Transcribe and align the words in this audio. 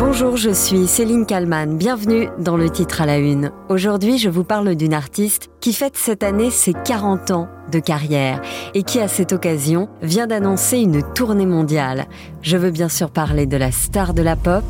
Bonjour, 0.00 0.38
je 0.38 0.48
suis 0.48 0.86
Céline 0.86 1.26
Kalman. 1.26 1.76
Bienvenue 1.76 2.30
dans 2.38 2.56
le 2.56 2.70
titre 2.70 3.02
à 3.02 3.06
la 3.06 3.18
une. 3.18 3.52
Aujourd'hui, 3.68 4.16
je 4.16 4.30
vous 4.30 4.44
parle 4.44 4.74
d'une 4.74 4.94
artiste 4.94 5.50
qui 5.60 5.74
fête 5.74 5.98
cette 5.98 6.22
année 6.22 6.50
ses 6.50 6.72
40 6.72 7.30
ans 7.32 7.48
de 7.70 7.80
carrière 7.80 8.40
et 8.72 8.82
qui, 8.82 8.98
à 8.98 9.08
cette 9.08 9.32
occasion, 9.32 9.90
vient 10.00 10.26
d'annoncer 10.26 10.78
une 10.78 11.02
tournée 11.12 11.44
mondiale. 11.44 12.06
Je 12.40 12.56
veux 12.56 12.70
bien 12.70 12.88
sûr 12.88 13.10
parler 13.10 13.44
de 13.44 13.58
la 13.58 13.72
star 13.72 14.14
de 14.14 14.22
la 14.22 14.36
pop, 14.36 14.64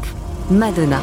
Madonna. 0.50 1.00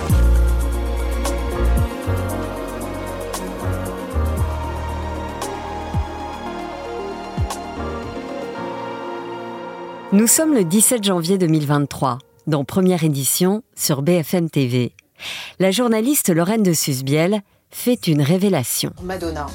Nous 10.11 10.27
sommes 10.27 10.53
le 10.53 10.65
17 10.65 11.03
janvier 11.03 11.37
2023, 11.37 12.17
dans 12.47 12.63
première 12.65 13.03
édition 13.03 13.63
sur 13.75 14.01
BFM 14.01 14.49
TV. 14.49 14.93
La 15.59 15.71
journaliste 15.71 16.29
Lorraine 16.29 16.63
de 16.63 16.73
Susbiel 16.73 17.41
fait 17.69 18.07
une 18.07 18.21
révélation. 18.21 18.93
Madonna, 19.03 19.47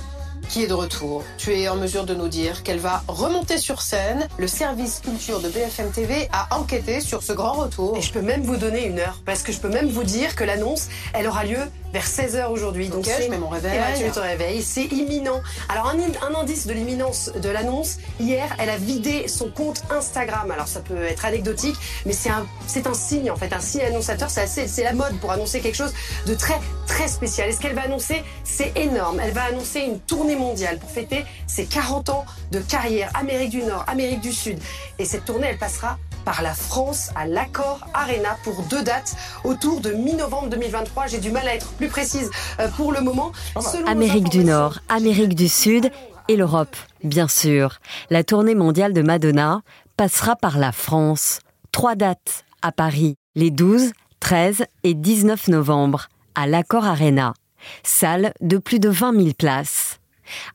qui 0.53 0.65
est 0.65 0.67
de 0.67 0.75
retour. 0.75 1.25
Tu 1.39 1.55
es 1.55 1.67
en 1.71 1.77
mesure 1.77 2.05
de 2.05 2.15
nous 2.15 2.29
dire 2.29 2.63
qu'elle 2.63 2.79
va 2.79 3.03
remonter 3.09 3.57
sur 3.57 3.81
scène. 3.81 4.29
Le 4.37 4.47
service 4.47 5.01
culture 5.01 5.41
de 5.41 5.49
BFM 5.49 5.91
TV 5.93 6.29
a 6.31 6.55
enquêté 6.59 7.01
sur 7.01 7.23
ce 7.23 7.33
grand 7.33 7.55
retour. 7.55 7.97
Et 7.97 8.03
je 8.03 8.13
peux 8.13 8.21
même 8.21 8.43
vous 8.43 8.59
donner 8.59 8.87
une 8.87 8.99
heure, 8.99 9.19
parce 9.25 9.43
que 9.43 9.51
je 9.51 9.59
peux 9.59 9.71
même 9.71 9.89
vous 9.89 10.05
dire 10.05 10.37
que 10.37 10.45
l'annonce, 10.45 10.89
elle 11.15 11.27
aura 11.27 11.45
lieu 11.45 11.59
vers 11.95 12.07
16h 12.07 12.51
aujourd'hui. 12.51 12.89
Donc 12.89 13.07
je 13.07 13.31
mets 13.31 13.39
mon 13.39 13.49
réveil. 13.49 13.79
Ben, 13.79 14.07
tu 14.07 14.11
te 14.11 14.19
réveilles, 14.19 14.63
c'est 14.63 14.85
imminent. 14.85 15.41
Alors 15.71 15.89
un, 15.89 15.97
un 15.99 16.35
indice 16.35 16.67
de 16.67 16.75
l'imminence 16.75 17.31
de 17.35 17.49
l'annonce, 17.49 17.97
hier, 18.21 18.55
elle 18.59 18.71
a 18.71 18.77
vidé 18.77 19.29
son 19.29 19.51
compte 19.51 19.83
Instagram. 19.91 20.51
Alors 20.51 20.69
ça 20.69 20.81
peut 20.81 21.03
être 21.03 21.25
anecdotique, 21.25 21.77
mais 22.05 22.13
c'est 22.13 22.31
un, 22.31 22.47
c'est 22.67 22.87
un 22.87 22.95
signe 22.95 23.31
en 23.31 23.37
fait, 23.37 23.55
un 23.55 23.61
signe 23.61 23.83
annonçateur. 23.83 24.29
C'est 24.29 24.43
assez, 24.43 24.69
c'est 24.69 24.85
la 24.85 24.93
mode 24.93 25.19
pour 25.19 25.33
annoncer 25.33 25.61
quelque 25.61 25.77
chose 25.77 25.95
de 26.27 26.35
très 26.35 26.59
très 26.87 27.09
spécial. 27.09 27.49
Et 27.49 27.53
ce 27.53 27.61
qu'elle 27.61 27.75
va 27.75 27.83
annoncer, 27.83 28.23
c'est 28.45 28.77
énorme. 28.77 29.19
Elle 29.21 29.33
va 29.33 29.45
annoncer 29.45 29.81
une 29.81 29.99
tournée 30.01 30.37
mondiale 30.43 30.79
pour 30.79 30.91
fêter 30.91 31.25
ses 31.47 31.67
40 31.67 32.09
ans 32.11 32.25
de 32.51 32.59
carrière, 32.61 33.11
Amérique 33.15 33.51
du 33.51 33.63
Nord, 33.63 33.85
Amérique 33.87 34.21
du 34.21 34.33
Sud. 34.33 34.59
Et 34.99 35.05
cette 35.05 35.25
tournée, 35.25 35.47
elle 35.49 35.59
passera 35.59 35.99
par 36.25 36.43
la 36.43 36.55
France 36.55 37.11
à 37.15 37.27
l'Accord 37.27 37.81
Arena 37.95 38.37
pour 38.45 38.63
deux 38.65 38.83
dates 38.83 39.17
autour 39.45 39.81
de 39.81 39.93
mi-novembre 39.93 40.49
2023. 40.51 41.07
J'ai 41.07 41.19
du 41.19 41.31
mal 41.31 41.47
à 41.49 41.55
être 41.55 41.73
plus 41.73 41.89
précise 41.89 42.31
euh, 42.61 42.69
pour 42.77 42.93
le 42.93 43.01
moment. 43.01 43.33
Selon 43.61 43.87
Amérique 43.87 44.29
du 44.29 44.45
Nord, 44.45 44.79
Amérique 44.89 45.35
du 45.35 45.49
Sud 45.49 45.91
et 46.29 46.37
l'Europe, 46.37 46.77
bien 47.03 47.29
sûr. 47.29 47.79
La 48.11 48.25
tournée 48.25 48.55
mondiale 48.55 48.93
de 48.93 49.03
Madonna 49.03 49.63
passera 49.97 50.37
par 50.37 50.59
la 50.59 50.73
France. 50.73 51.41
Trois 51.73 51.95
dates 51.95 52.45
à 52.63 52.71
Paris, 52.71 53.17
les 53.35 53.51
12, 53.51 53.93
13 54.21 54.65
et 54.85 54.95
19 54.95 55.49
novembre, 55.49 56.09
à 56.35 56.47
l'Accord 56.47 56.85
Arena. 56.85 57.35
Salle 57.83 58.33
de 58.41 58.59
plus 58.59 58.79
de 58.79 58.89
20 58.89 59.15
000 59.15 59.29
places. 59.37 59.99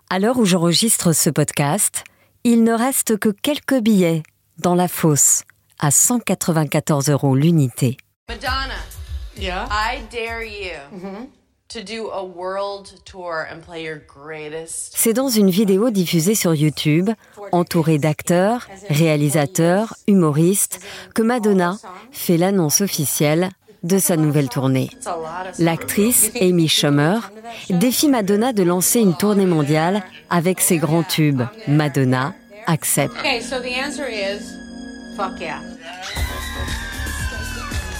À 0.09 0.19
l'heure 0.19 0.37
où 0.37 0.45
j'enregistre 0.45 1.13
ce 1.13 1.29
podcast, 1.29 2.03
il 2.43 2.63
ne 2.63 2.73
reste 2.73 3.17
que 3.17 3.29
quelques 3.29 3.79
billets 3.79 4.23
dans 4.59 4.75
la 4.75 4.87
fosse 4.87 5.43
à 5.79 5.91
194 5.91 7.09
euros 7.09 7.35
l'unité. 7.35 7.97
Madonna, 8.29 8.75
yeah? 9.37 9.67
I 9.71 10.01
dare 10.11 10.43
you. 10.43 11.29
To 11.69 11.83
do 11.83 12.09
a 12.11 12.23
world 12.23 13.03
tour 13.03 13.45
and 13.51 13.59
play 13.59 13.83
your 13.83 13.97
greatest. 14.07 14.93
C'est 14.95 15.11
dans 15.11 15.27
une 15.27 15.49
vidéo 15.49 15.89
diffusée 15.89 16.33
sur 16.33 16.55
YouTube, 16.55 17.09
entourée 17.51 17.97
d'acteurs, 17.97 18.67
réalisateurs, 18.89 19.93
humoristes, 20.07 20.79
que 21.13 21.21
Madonna 21.21 21.77
fait 22.11 22.37
l'annonce 22.37 22.79
officielle 22.79 23.49
de 23.87 23.97
sa 23.97 24.17
nouvelle 24.17 24.49
tournée. 24.49 24.89
L'actrice 25.59 26.31
Amy 26.39 26.67
Schumer 26.67 27.31
défie 27.69 28.09
Madonna 28.09 28.53
de 28.53 28.63
lancer 28.63 28.99
une 28.99 29.15
tournée 29.15 29.45
mondiale 29.45 30.03
avec 30.29 30.59
ses 30.59 30.77
grands 30.77 31.03
tubes. 31.03 31.43
Madonna 31.67 32.33
accepte. 32.67 33.15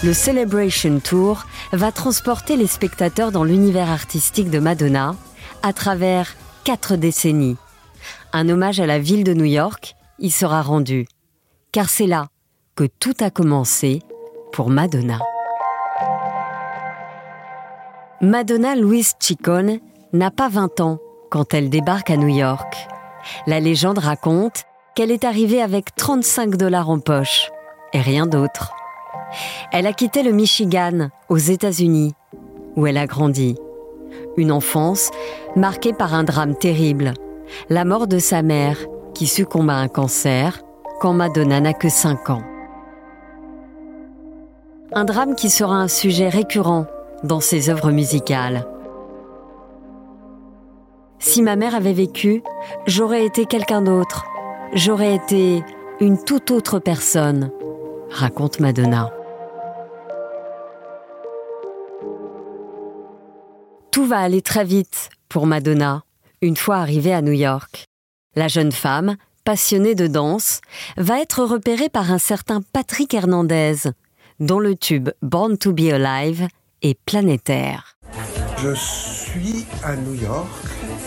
Le 0.04 0.12
Celebration 0.12 1.00
Tour 1.00 1.46
va 1.72 1.90
transporter 1.90 2.56
les 2.56 2.68
spectateurs 2.68 3.32
dans 3.32 3.44
l'univers 3.44 3.90
artistique 3.90 4.50
de 4.50 4.60
Madonna 4.60 5.16
à 5.62 5.72
travers 5.72 6.36
quatre 6.64 6.96
décennies. 6.96 7.56
Un 8.32 8.48
hommage 8.48 8.78
à 8.78 8.86
la 8.86 8.98
ville 8.98 9.24
de 9.24 9.34
New 9.34 9.44
York 9.44 9.96
y 10.18 10.30
sera 10.30 10.62
rendu, 10.62 11.06
car 11.72 11.88
c'est 11.88 12.06
là 12.06 12.28
que 12.76 12.84
tout 12.84 13.14
a 13.20 13.30
commencé 13.30 14.02
pour 14.52 14.70
Madonna. 14.70 15.18
Madonna 18.20 18.74
Louise 18.74 19.14
Ciccone 19.20 19.78
n'a 20.12 20.32
pas 20.32 20.48
20 20.48 20.80
ans 20.80 20.98
quand 21.30 21.54
elle 21.54 21.70
débarque 21.70 22.10
à 22.10 22.16
New 22.16 22.26
York. 22.26 22.88
La 23.46 23.60
légende 23.60 23.98
raconte 23.98 24.64
qu'elle 24.96 25.12
est 25.12 25.22
arrivée 25.22 25.62
avec 25.62 25.94
35 25.94 26.56
dollars 26.56 26.90
en 26.90 26.98
poche 26.98 27.52
et 27.92 28.00
rien 28.00 28.26
d'autre. 28.26 28.72
Elle 29.70 29.86
a 29.86 29.92
quitté 29.92 30.24
le 30.24 30.32
Michigan 30.32 31.10
aux 31.28 31.38
États-Unis, 31.38 32.16
où 32.74 32.88
elle 32.88 32.96
a 32.96 33.06
grandi. 33.06 33.54
Une 34.36 34.50
enfance 34.50 35.12
marquée 35.54 35.92
par 35.92 36.12
un 36.12 36.24
drame 36.24 36.56
terrible, 36.56 37.14
la 37.70 37.84
mort 37.84 38.08
de 38.08 38.18
sa 38.18 38.42
mère 38.42 38.78
qui 39.14 39.28
succombe 39.28 39.70
à 39.70 39.76
un 39.76 39.88
cancer 39.88 40.58
quand 41.00 41.12
Madonna 41.12 41.60
n'a 41.60 41.72
que 41.72 41.88
5 41.88 42.30
ans. 42.30 42.42
Un 44.92 45.04
drame 45.04 45.36
qui 45.36 45.50
sera 45.50 45.76
un 45.76 45.86
sujet 45.86 46.28
récurrent 46.28 46.86
dans 47.22 47.40
ses 47.40 47.70
œuvres 47.70 47.90
musicales. 47.90 48.66
Si 51.18 51.42
ma 51.42 51.56
mère 51.56 51.74
avait 51.74 51.92
vécu, 51.92 52.42
j'aurais 52.86 53.24
été 53.24 53.46
quelqu'un 53.46 53.82
d'autre. 53.82 54.26
J'aurais 54.72 55.14
été 55.14 55.62
une 56.00 56.22
toute 56.22 56.50
autre 56.50 56.78
personne, 56.78 57.50
raconte 58.10 58.60
Madonna. 58.60 59.12
Tout 63.90 64.06
va 64.06 64.18
aller 64.18 64.42
très 64.42 64.64
vite 64.64 65.10
pour 65.28 65.46
Madonna, 65.46 66.04
une 66.40 66.56
fois 66.56 66.76
arrivée 66.76 67.12
à 67.12 67.22
New 67.22 67.32
York. 67.32 67.84
La 68.36 68.46
jeune 68.46 68.70
femme, 68.70 69.16
passionnée 69.44 69.94
de 69.94 70.06
danse, 70.06 70.60
va 70.96 71.20
être 71.20 71.42
repérée 71.42 71.88
par 71.88 72.12
un 72.12 72.18
certain 72.18 72.60
Patrick 72.72 73.12
Hernandez, 73.12 73.90
dont 74.38 74.60
le 74.60 74.76
tube 74.76 75.10
Born 75.22 75.58
to 75.58 75.72
Be 75.72 75.90
Alive 75.92 76.46
est 76.82 76.98
planétaire. 77.04 77.96
Je 78.58 78.74
suis 78.74 79.66
à 79.84 79.94
New 79.96 80.14
York 80.14 80.48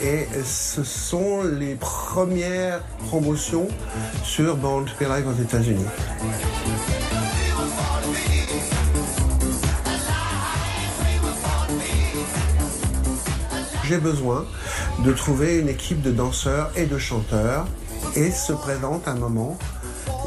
et 0.03 0.25
ce 0.43 0.83
sont 0.83 1.43
les 1.43 1.75
premières 1.75 2.81
promotions 3.07 3.67
sur 4.23 4.55
Born 4.57 4.85
to 4.85 4.91
Be 4.99 5.09
Alive 5.09 5.27
aux 5.27 5.41
États-Unis. 5.41 5.85
J'ai 13.83 13.97
besoin 13.97 14.45
de 15.03 15.11
trouver 15.11 15.57
une 15.57 15.67
équipe 15.67 16.01
de 16.01 16.11
danseurs 16.11 16.71
et 16.77 16.85
de 16.85 16.97
chanteurs 16.97 17.67
et 18.15 18.31
se 18.31 18.53
présente 18.53 19.07
un 19.07 19.15
moment 19.15 19.57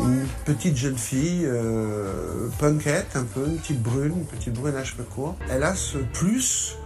une 0.00 0.26
petite 0.44 0.76
jeune 0.76 0.98
fille 0.98 1.44
euh, 1.44 2.48
punkette 2.58 3.16
un 3.16 3.24
peu, 3.24 3.46
une 3.46 3.58
petite 3.58 3.82
brune, 3.82 4.12
une 4.18 4.26
petite 4.26 4.54
brune 4.54 4.74
à 4.76 4.84
cheveux 4.84 5.04
courts. 5.04 5.36
Elle 5.50 5.62
a 5.62 5.74
ce 5.74 5.98
plus 5.98 6.76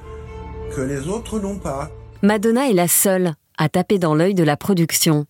que 0.74 0.80
les 0.80 1.08
autres 1.08 1.40
n'ont 1.40 1.58
pas. 1.58 1.90
Madonna 2.22 2.68
est 2.68 2.74
la 2.74 2.88
seule 2.88 3.34
à 3.56 3.68
taper 3.68 3.98
dans 3.98 4.14
l'œil 4.14 4.34
de 4.34 4.44
la 4.44 4.56
production, 4.56 5.26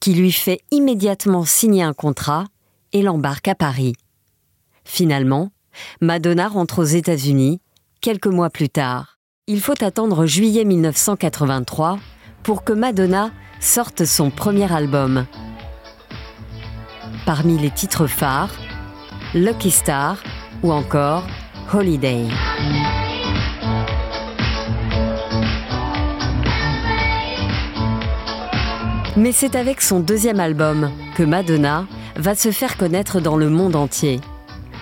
qui 0.00 0.14
lui 0.14 0.32
fait 0.32 0.60
immédiatement 0.70 1.44
signer 1.44 1.82
un 1.82 1.92
contrat 1.92 2.46
et 2.92 3.02
l'embarque 3.02 3.48
à 3.48 3.54
Paris. 3.54 3.94
Finalement, 4.84 5.50
Madonna 6.00 6.48
rentre 6.48 6.80
aux 6.80 6.84
États-Unis 6.84 7.60
quelques 8.00 8.26
mois 8.26 8.50
plus 8.50 8.68
tard. 8.68 9.18
Il 9.46 9.60
faut 9.60 9.82
attendre 9.82 10.26
juillet 10.26 10.64
1983 10.64 11.98
pour 12.42 12.64
que 12.64 12.72
Madonna 12.72 13.30
sorte 13.60 14.04
son 14.04 14.30
premier 14.30 14.72
album. 14.72 15.26
Parmi 17.24 17.56
les 17.56 17.70
titres 17.70 18.08
phares, 18.08 18.50
Lucky 19.32 19.70
Star 19.70 20.16
ou 20.62 20.72
encore 20.72 21.24
Holiday. 21.72 22.26
Mais 29.16 29.30
c'est 29.30 29.54
avec 29.54 29.80
son 29.82 30.00
deuxième 30.00 30.40
album 30.40 30.90
que 31.14 31.22
Madonna 31.22 31.86
va 32.16 32.34
se 32.34 32.50
faire 32.50 32.76
connaître 32.76 33.20
dans 33.20 33.36
le 33.36 33.48
monde 33.48 33.76
entier. 33.76 34.20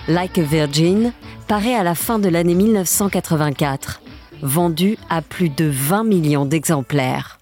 Like 0.07 0.39
a 0.39 0.41
Virgin 0.41 1.13
paraît 1.47 1.75
à 1.75 1.83
la 1.83 1.93
fin 1.93 2.17
de 2.17 2.27
l'année 2.27 2.55
1984, 2.55 4.01
vendu 4.41 4.97
à 5.09 5.21
plus 5.21 5.49
de 5.49 5.65
20 5.65 6.05
millions 6.05 6.45
d'exemplaires. 6.45 7.37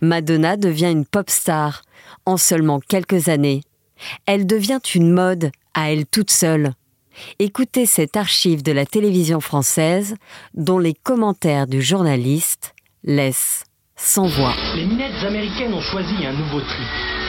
Madonna 0.00 0.56
devient 0.56 0.92
une 0.92 1.06
pop 1.06 1.28
star 1.28 1.82
en 2.24 2.36
seulement 2.36 2.78
quelques 2.78 3.28
années. 3.28 3.62
Elle 4.26 4.46
devient 4.46 4.80
une 4.94 5.12
mode 5.12 5.50
à 5.74 5.92
elle 5.92 6.06
toute 6.06 6.30
seule. 6.30 6.72
écoutez 7.38 7.86
cette 7.86 8.16
archive 8.16 8.62
de 8.62 8.72
la 8.72 8.86
télévision 8.86 9.40
française 9.40 10.16
dont 10.54 10.78
les 10.78 10.94
commentaires 10.94 11.66
du 11.66 11.82
journaliste 11.82 12.74
laissent 13.04 13.64
sans 13.96 14.26
voix. 14.26 14.54
Les 14.74 14.86
minettes 14.86 15.22
américaines 15.24 15.74
ont 15.74 15.80
choisi 15.80 16.26
un 16.26 16.32
nouveau. 16.32 16.60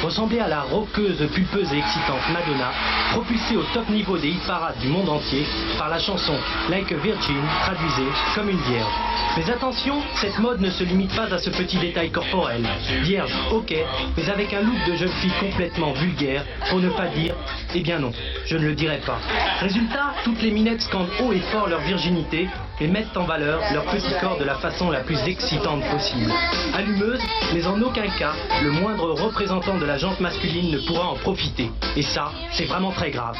Ressembler 0.03 0.39
à 0.39 0.49
la 0.49 0.63
roqueuse, 0.63 1.25
pulpeuse 1.33 1.71
et 1.71 1.77
excitante 1.77 2.19
Madonna, 2.33 2.71
propulsée 3.13 3.55
au 3.55 3.63
top 3.73 3.87
niveau 3.89 4.17
des 4.17 4.31
hit 4.31 4.45
parades 4.45 4.77
du 4.81 4.89
monde 4.89 5.07
entier 5.07 5.45
par 5.77 5.87
la 5.87 5.97
chanson 5.97 6.33
Like 6.69 6.91
a 6.91 6.97
Virgin, 6.97 7.41
traduisée 7.61 8.11
comme 8.35 8.49
une 8.49 8.59
vierge. 8.59 8.91
Mais 9.37 9.49
attention, 9.49 10.01
cette 10.15 10.37
mode 10.39 10.59
ne 10.59 10.69
se 10.69 10.83
limite 10.83 11.15
pas 11.15 11.33
à 11.33 11.37
ce 11.37 11.49
petit 11.49 11.77
détail 11.77 12.11
corporel. 12.11 12.67
Vierge, 13.01 13.31
ok, 13.53 13.73
mais 14.17 14.29
avec 14.29 14.53
un 14.53 14.61
look 14.61 14.75
de 14.87 14.95
jeune 14.95 15.13
fille 15.21 15.31
complètement 15.39 15.93
vulgaire, 15.93 16.43
pour 16.69 16.79
ne 16.79 16.89
pas 16.89 17.07
dire, 17.07 17.33
eh 17.73 17.79
bien 17.79 17.99
non, 17.99 18.11
je 18.45 18.57
ne 18.57 18.67
le 18.67 18.75
dirai 18.75 18.99
pas. 19.05 19.19
Résultat, 19.61 20.15
toutes 20.25 20.41
les 20.41 20.51
minettes 20.51 20.81
scandent 20.81 21.09
haut 21.21 21.31
et 21.31 21.39
fort 21.39 21.69
leur 21.69 21.79
virginité 21.79 22.49
et 22.83 22.87
mettent 22.87 23.15
en 23.15 23.25
valeur 23.25 23.61
leur 23.73 23.85
petit 23.85 24.13
corps 24.19 24.37
de 24.37 24.43
la 24.43 24.55
façon 24.55 24.91
la 24.91 24.99
plus 24.99 25.17
excitante 25.25 25.81
possible. 25.89 26.31
Allumeuse, 26.73 27.21
mais 27.53 27.65
en 27.65 27.81
aucun 27.81 28.07
cas, 28.19 28.33
le 28.61 28.71
moindre 28.71 29.11
représentant 29.13 29.77
de 29.77 29.85
la 29.85 29.97
jante 29.97 30.19
masculine 30.19 30.69
ne 30.69 30.85
pourra 30.85 31.07
en 31.07 31.15
profiter. 31.15 31.71
Et 31.95 32.01
ça, 32.03 32.31
c'est 32.51 32.65
vraiment 32.65 32.91
très 32.91 33.11
grave. 33.11 33.37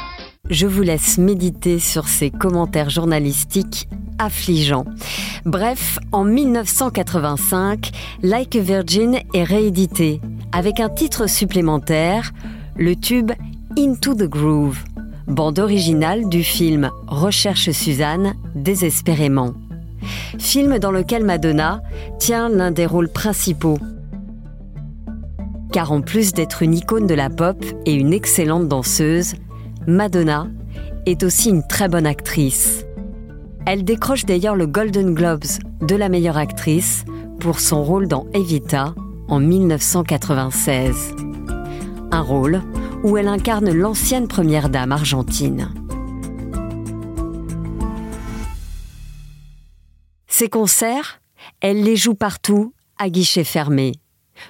Je 0.48 0.66
vous 0.66 0.82
laisse 0.82 1.18
méditer 1.18 1.78
sur 1.78 2.08
ces 2.08 2.30
commentaires 2.30 2.88
journalistiques 2.88 3.86
affligeants. 4.18 4.86
Bref, 5.44 5.98
en 6.12 6.24
1985, 6.24 7.90
Like 8.22 8.56
a 8.56 8.60
Virgin 8.60 9.18
est 9.34 9.44
réédité 9.44 10.20
avec 10.52 10.80
un 10.80 10.88
titre 10.88 11.26
supplémentaire, 11.26 12.32
le 12.76 12.96
tube 12.96 13.32
Into 13.76 14.14
the 14.14 14.28
Groove, 14.28 14.78
bande 15.26 15.58
originale 15.58 16.28
du 16.28 16.42
film 16.42 16.90
Recherche 17.06 17.70
Suzanne 17.70 18.34
désespérément. 18.54 19.54
Film 20.38 20.78
dans 20.78 20.90
lequel 20.90 21.24
Madonna 21.24 21.82
tient 22.18 22.48
l'un 22.48 22.70
des 22.70 22.86
rôles 22.86 23.08
principaux. 23.10 23.78
Car 25.72 25.92
en 25.92 26.02
plus 26.02 26.32
d'être 26.32 26.62
une 26.62 26.74
icône 26.74 27.06
de 27.06 27.14
la 27.14 27.30
pop 27.30 27.64
et 27.86 27.94
une 27.94 28.12
excellente 28.12 28.68
danseuse, 28.68 29.34
Madonna 29.86 30.46
est 31.06 31.22
aussi 31.22 31.50
une 31.50 31.66
très 31.66 31.88
bonne 31.88 32.06
actrice. 32.06 32.84
Elle 33.66 33.84
décroche 33.84 34.26
d'ailleurs 34.26 34.56
le 34.56 34.66
Golden 34.66 35.14
Globes 35.14 35.44
de 35.80 35.96
la 35.96 36.08
meilleure 36.08 36.36
actrice 36.36 37.04
pour 37.40 37.60
son 37.60 37.82
rôle 37.82 38.08
dans 38.08 38.26
Evita 38.34 38.94
en 39.28 39.40
1996. 39.40 41.14
Un 42.10 42.20
rôle 42.20 42.62
où 43.04 43.16
elle 43.16 43.28
incarne 43.28 43.70
l'ancienne 43.70 44.26
première 44.26 44.68
dame 44.68 44.90
argentine. 44.90 45.72
Ses 50.26 50.48
concerts, 50.48 51.20
elle 51.60 51.84
les 51.84 51.94
joue 51.94 52.14
partout 52.14 52.74
à 52.98 53.08
guichet 53.08 53.44
fermé. 53.44 53.92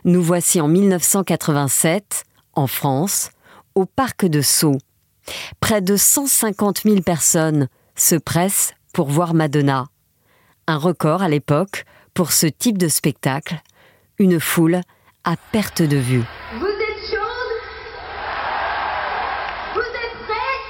Nous 0.04 0.22
voici 0.22 0.60
en 0.60 0.68
1987, 0.68 2.24
en 2.54 2.66
France, 2.66 3.30
au 3.74 3.84
Parc 3.84 4.24
de 4.24 4.40
Sceaux. 4.40 4.78
Près 5.60 5.82
de 5.82 5.96
150 5.96 6.82
000 6.84 7.00
personnes 7.02 7.68
se 7.96 8.14
pressent 8.14 8.72
pour 8.94 9.08
voir 9.08 9.34
Madonna. 9.34 9.86
Un 10.66 10.78
record 10.78 11.22
à 11.22 11.28
l'époque 11.28 11.84
pour 12.14 12.32
ce 12.32 12.46
type 12.46 12.78
de 12.78 12.88
spectacle, 12.88 13.60
une 14.18 14.40
foule 14.40 14.80
à 15.24 15.36
perte 15.52 15.82
de 15.82 15.96
vue 15.96 16.24
êtes 16.94 17.10
chaude 17.10 17.54
Vous 19.74 19.80
êtes 19.80 20.18
prêts 20.26 20.60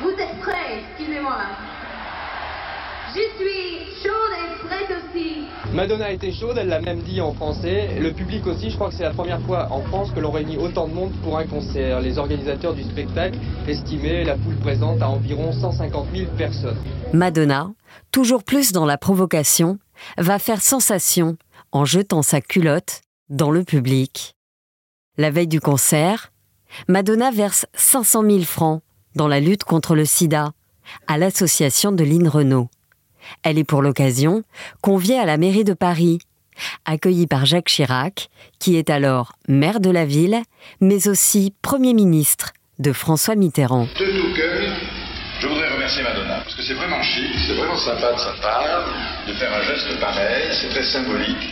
Vous 0.00 0.10
êtes 0.10 0.40
prêts, 0.40 0.84
excusez-moi. 0.90 1.42
Je 3.14 3.22
suis 3.36 4.02
chaude 4.02 4.34
et 4.38 4.66
prête 4.66 4.90
aussi. 4.90 5.05
Madonna 5.72 6.10
était 6.10 6.32
chaude, 6.32 6.56
elle 6.58 6.68
l'a 6.68 6.80
même 6.80 7.00
dit 7.00 7.20
en 7.20 7.32
français. 7.32 7.98
Le 8.00 8.12
public 8.12 8.46
aussi, 8.46 8.70
je 8.70 8.76
crois 8.76 8.88
que 8.88 8.94
c'est 8.94 9.02
la 9.02 9.10
première 9.10 9.40
fois 9.42 9.68
en 9.70 9.82
France 9.82 10.10
que 10.14 10.20
l'on 10.20 10.30
réunit 10.30 10.56
autant 10.56 10.88
de 10.88 10.94
monde 10.94 11.12
pour 11.22 11.38
un 11.38 11.46
concert. 11.46 12.00
Les 12.00 12.18
organisateurs 12.18 12.74
du 12.74 12.82
spectacle 12.82 13.38
estimaient 13.66 14.24
la 14.24 14.36
foule 14.36 14.56
présente 14.56 15.02
à 15.02 15.08
environ 15.08 15.52
150 15.52 16.06
000 16.14 16.30
personnes. 16.36 16.78
Madonna, 17.12 17.70
toujours 18.12 18.44
plus 18.44 18.72
dans 18.72 18.86
la 18.86 18.96
provocation, 18.96 19.78
va 20.18 20.38
faire 20.38 20.62
sensation 20.62 21.36
en 21.72 21.84
jetant 21.84 22.22
sa 22.22 22.40
culotte 22.40 23.02
dans 23.28 23.50
le 23.50 23.64
public. 23.64 24.36
La 25.18 25.30
veille 25.30 25.48
du 25.48 25.60
concert, 25.60 26.32
Madonna 26.88 27.30
verse 27.30 27.66
500 27.74 28.22
000 28.22 28.42
francs 28.42 28.82
dans 29.14 29.28
la 29.28 29.40
lutte 29.40 29.64
contre 29.64 29.94
le 29.94 30.04
sida 30.04 30.52
à 31.06 31.18
l'association 31.18 31.90
de 31.90 32.04
Lynn 32.04 32.28
Renault. 32.28 32.68
Elle 33.42 33.58
est 33.58 33.64
pour 33.64 33.82
l'occasion 33.82 34.42
conviée 34.80 35.18
à 35.18 35.24
la 35.24 35.36
mairie 35.36 35.64
de 35.64 35.74
Paris, 35.74 36.18
accueillie 36.84 37.26
par 37.26 37.46
Jacques 37.46 37.68
Chirac, 37.68 38.28
qui 38.58 38.76
est 38.76 38.90
alors 38.90 39.32
maire 39.48 39.80
de 39.80 39.90
la 39.90 40.04
ville, 40.04 40.42
mais 40.80 41.08
aussi 41.08 41.52
Premier 41.62 41.94
ministre 41.94 42.52
de 42.78 42.92
François 42.92 43.34
Mitterrand. 43.34 43.88
De 43.98 44.20
tout 44.20 44.34
cœur, 44.34 44.72
je 45.40 45.46
voudrais 45.46 45.72
remercier 45.72 46.02
Madonna, 46.02 46.40
parce 46.42 46.54
que 46.54 46.62
c'est 46.62 46.74
vraiment 46.74 47.02
chic, 47.02 47.30
c'est 47.46 47.54
vraiment 47.54 47.76
sympa 47.76 48.12
de 48.12 48.18
sa 48.18 48.32
part 48.42 48.86
de 49.26 49.32
faire 49.34 49.52
un 49.52 49.62
geste 49.62 50.00
pareil, 50.00 50.48
c'est 50.52 50.68
très 50.68 50.84
symbolique 50.84 51.48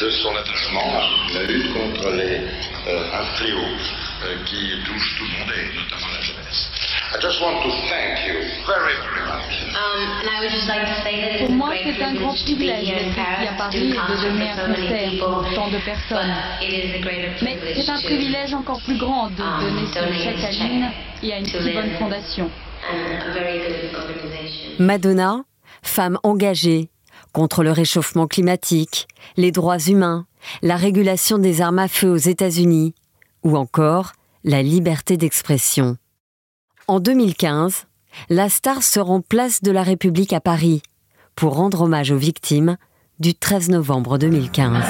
de 0.00 0.10
son 0.10 0.34
attachement 0.34 0.98
à 0.98 1.34
la 1.34 1.42
lutte 1.44 1.72
contre 1.72 2.10
les, 2.10 2.40
euh, 2.88 3.20
un 3.20 3.24
fléau 3.36 3.58
euh, 3.58 4.36
qui 4.46 4.70
touche 4.84 5.16
tout 5.18 5.24
le 5.24 5.30
monde 5.38 5.52
et 5.54 5.76
notamment 5.76 6.12
la 6.14 6.20
jeunesse. 6.22 6.70
I 7.12 7.18
just 7.20 7.42
want 7.42 7.60
to 7.64 7.70
thank 7.90 8.24
you 8.24 8.38
very, 8.70 8.94
very 9.02 9.26
much. 9.26 9.70
Pour 11.40 11.50
moi, 11.50 11.72
c'est 11.82 12.02
un 12.02 12.14
grand 12.14 12.34
privilège 12.34 12.86
d'être 12.86 13.08
ici 13.08 13.48
à 13.48 13.52
Paris 13.58 13.78
et 13.78 14.12
de 14.12 14.22
donner 14.22 14.50
un 14.50 14.74
concert 14.74 15.10
pour 15.18 15.44
tant 15.54 15.68
de 15.70 15.78
personnes. 15.84 16.34
Mais 17.42 17.58
c'est 17.74 17.90
un 17.90 18.00
privilège 18.00 18.54
encore 18.54 18.80
plus 18.84 18.96
grand 18.96 19.28
de 19.28 19.36
donner 19.36 19.86
ce 19.92 20.22
chèque 20.22 20.44
à 20.44 20.52
Lynn 20.52 20.90
et 21.24 21.32
à 21.32 21.38
une 21.38 21.46
si 21.46 21.72
bonne 21.72 21.90
fondation. 21.98 22.48
Madonna, 24.78 25.40
femme 25.82 26.18
engagée 26.22 26.90
contre 27.32 27.64
le 27.64 27.72
réchauffement 27.72 28.28
climatique, 28.28 29.08
les 29.36 29.50
droits 29.50 29.80
humains, 29.80 30.26
la 30.62 30.76
régulation 30.76 31.38
des 31.38 31.60
armes 31.60 31.80
à 31.80 31.88
feu 31.88 32.08
aux 32.08 32.16
États-Unis 32.16 32.94
ou 33.42 33.56
encore 33.56 34.12
la 34.44 34.62
liberté 34.62 35.16
d'expression. 35.16 35.96
En 36.90 36.98
2015, 36.98 37.86
la 38.30 38.48
star 38.48 38.82
se 38.82 38.98
rend 38.98 39.20
place 39.20 39.62
de 39.62 39.70
la 39.70 39.84
République 39.84 40.32
à 40.32 40.40
Paris 40.40 40.82
pour 41.36 41.54
rendre 41.54 41.82
hommage 41.82 42.10
aux 42.10 42.16
victimes 42.16 42.78
du 43.20 43.32
13 43.32 43.68
novembre 43.68 44.18
2015. 44.18 44.82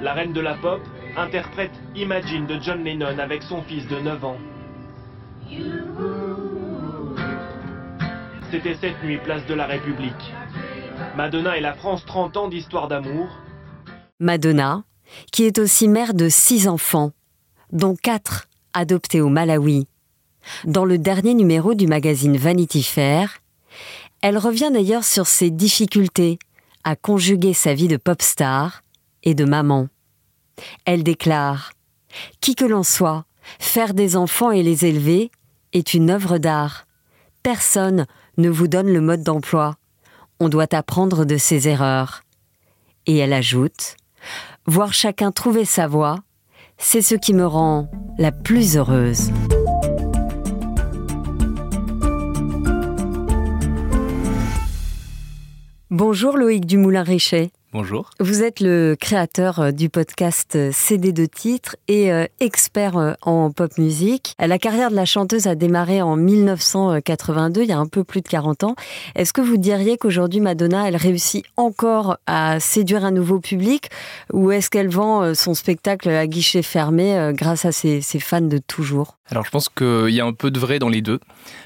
La 0.00 0.12
reine 0.14 0.32
de 0.32 0.40
la 0.40 0.54
pop 0.54 0.80
interprète 1.16 1.72
Imagine 1.96 2.46
de 2.46 2.60
John 2.60 2.84
Lennon 2.84 3.18
avec 3.18 3.42
son 3.42 3.60
fils 3.64 3.84
de 3.88 3.98
9 3.98 4.24
ans. 4.24 4.38
C'était 8.52 8.76
cette 8.80 9.02
nuit, 9.02 9.18
place 9.18 9.44
de 9.46 9.54
la 9.54 9.66
République. 9.66 10.32
Madonna 11.16 11.56
et 11.56 11.60
la 11.60 11.74
France 11.74 12.04
30 12.06 12.36
ans 12.36 12.46
d'histoire 12.46 12.86
d'amour. 12.86 13.26
Madonna, 14.20 14.84
qui 15.32 15.44
est 15.44 15.58
aussi 15.58 15.88
mère 15.88 16.14
de 16.14 16.28
six 16.28 16.68
enfants, 16.68 17.12
dont 17.72 17.96
quatre 17.96 18.48
adoptés 18.72 19.20
au 19.20 19.28
Malawi. 19.28 19.86
Dans 20.64 20.84
le 20.84 20.98
dernier 20.98 21.34
numéro 21.34 21.74
du 21.74 21.86
magazine 21.86 22.36
Vanity 22.36 22.82
Fair, 22.82 23.38
elle 24.22 24.38
revient 24.38 24.70
d'ailleurs 24.72 25.04
sur 25.04 25.26
ses 25.26 25.50
difficultés 25.50 26.38
à 26.84 26.96
conjuguer 26.96 27.54
sa 27.54 27.74
vie 27.74 27.88
de 27.88 27.96
pop 27.96 28.22
star 28.22 28.82
et 29.22 29.34
de 29.34 29.44
maman. 29.44 29.88
Elle 30.84 31.02
déclare 31.02 31.72
Qui 32.40 32.54
que 32.54 32.64
l'on 32.64 32.82
soit, 32.82 33.24
faire 33.58 33.94
des 33.94 34.16
enfants 34.16 34.50
et 34.50 34.62
les 34.62 34.86
élever 34.86 35.30
est 35.72 35.94
une 35.94 36.10
œuvre 36.10 36.38
d'art. 36.38 36.86
Personne 37.42 38.06
ne 38.36 38.48
vous 38.48 38.68
donne 38.68 38.88
le 38.88 39.00
mode 39.00 39.22
d'emploi. 39.22 39.76
On 40.40 40.48
doit 40.48 40.74
apprendre 40.74 41.24
de 41.24 41.36
ses 41.36 41.68
erreurs. 41.68 42.22
Et 43.06 43.16
elle 43.16 43.32
ajoute 43.32 43.96
Voir 44.70 44.92
chacun 44.92 45.32
trouver 45.32 45.64
sa 45.64 45.86
voie, 45.86 46.16
c'est 46.76 47.00
ce 47.00 47.14
qui 47.14 47.32
me 47.32 47.46
rend 47.46 47.90
la 48.18 48.32
plus 48.32 48.76
heureuse. 48.76 49.30
Bonjour 55.90 56.36
Loïc 56.36 56.66
Dumoulin-Richet. 56.66 57.50
Bonjour. 57.70 58.08
Vous 58.18 58.42
êtes 58.42 58.60
le 58.60 58.96
créateur 58.98 59.60
euh, 59.60 59.70
du 59.72 59.90
podcast 59.90 60.56
euh, 60.56 60.70
CD 60.72 61.12
de 61.12 61.26
titres 61.26 61.76
et 61.86 62.10
euh, 62.10 62.24
expert 62.40 63.16
en 63.20 63.50
pop 63.50 63.76
musique. 63.76 64.34
La 64.38 64.58
carrière 64.58 64.90
de 64.90 64.96
la 64.96 65.04
chanteuse 65.04 65.46
a 65.46 65.54
démarré 65.54 66.00
en 66.00 66.16
1982, 66.16 67.64
il 67.64 67.68
y 67.68 67.72
a 67.72 67.78
un 67.78 67.86
peu 67.86 68.04
plus 68.04 68.22
de 68.22 68.28
40 68.28 68.64
ans. 68.64 68.74
Est-ce 69.16 69.34
que 69.34 69.42
vous 69.42 69.58
diriez 69.58 69.98
qu'aujourd'hui 69.98 70.40
Madonna, 70.40 70.88
elle 70.88 70.96
réussit 70.96 71.44
encore 71.58 72.16
à 72.26 72.58
séduire 72.58 73.04
un 73.04 73.10
nouveau 73.10 73.38
public 73.38 73.90
ou 74.32 74.50
est-ce 74.50 74.70
qu'elle 74.70 74.88
vend 74.88 75.34
son 75.34 75.52
spectacle 75.52 76.08
à 76.08 76.26
guichet 76.26 76.62
fermé 76.62 77.32
grâce 77.34 77.66
à 77.66 77.72
ses, 77.72 78.00
ses 78.00 78.20
fans 78.20 78.40
de 78.40 78.58
toujours? 78.58 79.18
Alors 79.30 79.44
je 79.44 79.50
pense 79.50 79.68
qu'il 79.68 80.08
y 80.08 80.20
a 80.20 80.24
un 80.24 80.32
peu 80.32 80.50
de 80.50 80.58
vrai 80.58 80.78
dans 80.78 80.88
les 80.88 81.02
deux. 81.02 81.20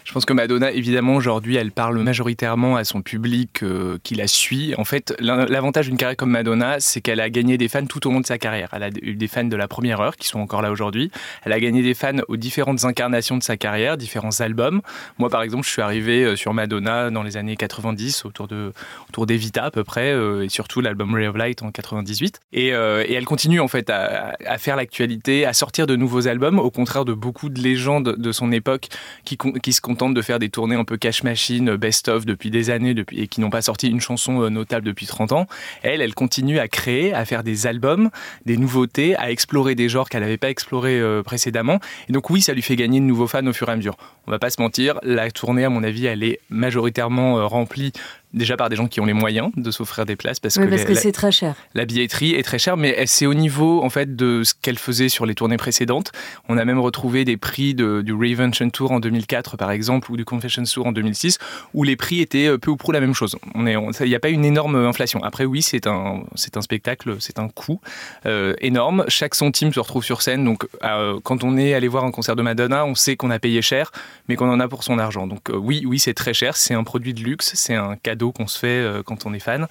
Je 0.04 0.12
pense 0.12 0.25
que 0.25 0.32
Madonna, 0.32 0.73
évidemment, 0.73 1.14
aujourd'hui, 1.14 1.56
elle 1.56 1.71
parle 1.71 1.99
majoritairement 2.00 2.75
à 2.75 2.82
son 2.82 3.02
public 3.02 3.64
qui 4.02 4.14
la 4.16 4.26
suit. 4.26 4.75
En 4.76 4.85
fait, 4.85 5.14
l'avantage 5.21 5.91
une 5.92 5.99
carrière 5.99 6.16
comme 6.16 6.30
Madonna, 6.30 6.80
c'est 6.80 7.02
qu'elle 7.02 7.20
a 7.20 7.28
gagné 7.28 7.58
des 7.58 7.68
fans 7.68 7.84
tout 7.84 8.06
au 8.08 8.11
long 8.11 8.20
de 8.20 8.26
sa 8.26 8.38
carrière. 8.38 8.70
Elle 8.72 8.82
a 8.82 8.88
eu 9.02 9.14
des 9.14 9.28
fans 9.28 9.44
de 9.44 9.56
la 9.56 9.68
première 9.68 10.00
heure 10.00 10.16
qui 10.16 10.26
sont 10.26 10.40
encore 10.40 10.62
là 10.62 10.72
aujourd'hui. 10.72 11.11
Elle 11.44 11.52
a 11.52 11.61
gagné 11.61 11.82
des 11.82 11.92
fans 11.92 12.18
aux 12.28 12.38
différentes 12.38 12.84
incarnations 12.84 13.37
de 13.37 13.42
sa 13.42 13.58
carrière, 13.58 13.99
différents 13.99 14.40
albums. 14.40 14.80
Moi, 15.18 15.28
par 15.28 15.42
exemple, 15.42 15.66
je 15.66 15.70
suis 15.70 15.82
arrivé 15.82 16.25
euh, 16.25 16.34
sur 16.34 16.54
Madonna 16.54 17.11
dans 17.11 17.22
les 17.22 17.37
années 17.37 17.56
90, 17.56 18.25
autour 18.25 18.49
de 18.49 18.72
autour 19.11 19.26
d'Evita 19.26 19.64
à 19.64 19.70
peu 19.70 19.84
près, 19.84 20.12
euh, 20.12 20.44
et 20.44 20.49
surtout 20.49 20.80
l'album 20.80 21.14
Ray 21.14 21.26
of 21.26 21.37
Light 21.37 21.62
en 21.62 21.70
98. 21.70 22.40
Euh, 22.56 23.04
et, 23.06 23.12
elle 23.12 23.26
continue 23.26 23.61
en 23.61 23.68
fait 23.68 23.90
à, 23.90 24.34
faire 24.56 24.76
l'actualité, 24.76 25.44
à 25.44 25.52
sortir 25.52 25.87
de 25.87 25.94
nouveaux 25.94 26.26
albums, 26.26 26.58
au 26.58 26.70
contraire 26.70 27.04
de 27.04 27.12
beaucoup 27.12 27.50
de 27.50 27.61
légendes 27.61 28.16
de 28.16 28.32
son 28.32 28.50
époque 28.50 28.88
qui, 29.25 29.37
qui 29.37 29.72
se 29.75 29.82
contentent 29.82 30.14
de 30.14 30.22
faire 30.22 30.38
des 30.38 30.49
tournées 30.49 30.76
un 30.76 30.84
peu 30.84 30.96
cash 30.96 31.22
machine, 31.22 31.76
best-of 31.76 32.25
depuis 32.25 32.50
des 32.50 32.70
années 32.70 32.94
et 33.12 33.28
qui 33.28 33.42
n'ont 33.42 33.50
pas 33.50 33.62
sorti 33.62 33.88
une 33.88 34.00
chanson 34.00 34.49
notable 34.49 34.87
depuis 34.87 35.06
30 35.06 35.32
ans. 35.32 35.46
Elle, 35.82 36.00
elle 36.00 36.14
continue 36.14 36.58
à 36.58 36.68
créer, 36.68 37.12
à 37.12 37.24
faire 37.24 37.42
des 37.42 37.66
albums, 37.66 38.10
des 38.46 38.56
nouveautés, 38.56 39.16
à 39.16 39.30
explorer 39.30 39.74
des 39.74 39.88
genres 39.88 40.08
qu'elle 40.08 40.22
n'avait 40.22 40.36
pas 40.36 40.50
explorés 40.50 41.00
euh, 41.00 41.22
précédemment. 41.22 41.78
Et 42.08 42.12
donc 42.12 42.30
oui, 42.30 42.40
ça 42.40 42.54
lui 42.54 42.62
fait 42.62 42.76
gagner 42.76 43.00
de 43.00 43.04
nouveaux 43.04 43.26
fans 43.26 43.46
au 43.46 43.52
fur 43.52 43.68
et 43.68 43.72
à 43.72 43.76
mesure. 43.76 43.96
On 44.26 44.30
va 44.30 44.38
pas 44.38 44.50
se 44.50 44.60
mentir, 44.60 44.98
la 45.02 45.30
tournée, 45.30 45.64
à 45.64 45.68
mon 45.68 45.82
avis, 45.82 46.06
elle 46.06 46.22
est 46.22 46.40
majoritairement 46.50 47.38
euh, 47.38 47.46
remplie 47.46 47.92
déjà 48.34 48.56
par 48.56 48.68
des 48.68 48.76
gens 48.76 48.86
qui 48.86 49.00
ont 49.00 49.04
les 49.04 49.12
moyens 49.12 49.50
de 49.56 49.70
s'offrir 49.70 50.06
des 50.06 50.16
places 50.16 50.40
parce 50.40 50.56
que, 50.56 50.94
c'est 50.94 51.12
très 51.12 51.32
cher. 51.32 51.54
La 51.74 51.84
billetterie 51.84 52.34
est 52.34 52.42
très 52.42 52.58
chère, 52.58 52.76
mais 52.76 53.06
c'est 53.06 53.26
au 53.26 53.34
niveau 53.34 53.82
en 53.82 53.90
fait 53.90 54.16
de 54.16 54.42
ce 54.44 54.54
qu'elle 54.60 54.78
faisait 54.78 55.08
sur 55.08 55.26
les 55.26 55.34
tournées 55.34 55.56
précédentes. 55.56 56.12
On 56.48 56.58
a 56.58 56.64
même 56.64 56.78
retrouvé 56.78 57.24
des 57.24 57.36
prix 57.36 57.74
de, 57.74 58.02
du 58.02 58.12
Ravention 58.12 58.70
Tour 58.70 58.92
en 58.92 59.00
2004 59.00 59.56
par 59.56 59.70
exemple 59.70 60.10
ou 60.10 60.16
du 60.16 60.24
Confessions 60.24 60.62
Tour 60.64 60.86
en 60.86 60.92
2006 60.92 61.38
où 61.74 61.82
les 61.82 61.96
prix 61.96 62.20
étaient 62.20 62.46
euh, 62.46 62.58
peu 62.58 62.70
ou 62.70 62.76
prou 62.76 62.92
la 62.92 63.00
même 63.00 63.14
chose. 63.14 63.36
Il 63.54 63.62
n'y 63.64 64.14
a 64.14 64.20
pas 64.20 64.28
une 64.28 64.44
énorme 64.44 64.76
inflation. 64.76 65.22
Après 65.22 65.44
oui, 65.44 65.62
c'est 65.62 65.86
un, 65.86 66.22
c'est 66.34 66.56
un 66.56 66.62
spectacle, 66.62 67.16
c'est 67.20 67.38
un 67.38 67.48
coût 67.48 67.80
euh, 68.26 68.54
énorme. 68.60 69.04
Chaque 69.08 69.34
centime 69.34 69.72
se 69.72 69.80
retrouve 69.80 70.04
sur 70.04 70.22
scène, 70.22 70.44
donc 70.44 70.66
euh, 70.84 71.18
quand 71.22 71.44
on 71.44 71.56
est 71.56 71.74
allé 71.74 71.88
voir 71.88 72.04
un 72.04 72.10
concert 72.10 72.36
de 72.36 72.42
Madonna, 72.42 72.84
on 72.84 72.94
sait 72.94 73.16
qu'on 73.16 73.30
a 73.30 73.38
payé 73.38 73.62
cher, 73.62 73.92
mais 74.28 74.36
qu'on 74.36 74.50
en 74.50 74.60
a 74.60 74.68
pour 74.68 74.84
son 74.84 74.98
argent. 74.98 75.26
Donc 75.26 75.50
oui, 75.52 75.84
oui, 75.86 75.98
c'est 75.98 76.14
très 76.14 76.34
cher. 76.34 76.56
C'est 76.56 76.74
un 76.74 76.84
produit 76.84 77.14
de 77.14 77.20
luxe, 77.20 77.52
c'est 77.54 77.74
un 77.74 77.96
cadeau 77.96 78.22
qu'on 78.31 78.47
se 78.47 78.59
fait 78.59 78.67
euh, 78.67 79.02
quand 79.02 79.26
on 79.26 79.35
est 79.35 79.41
fan. 79.41 79.67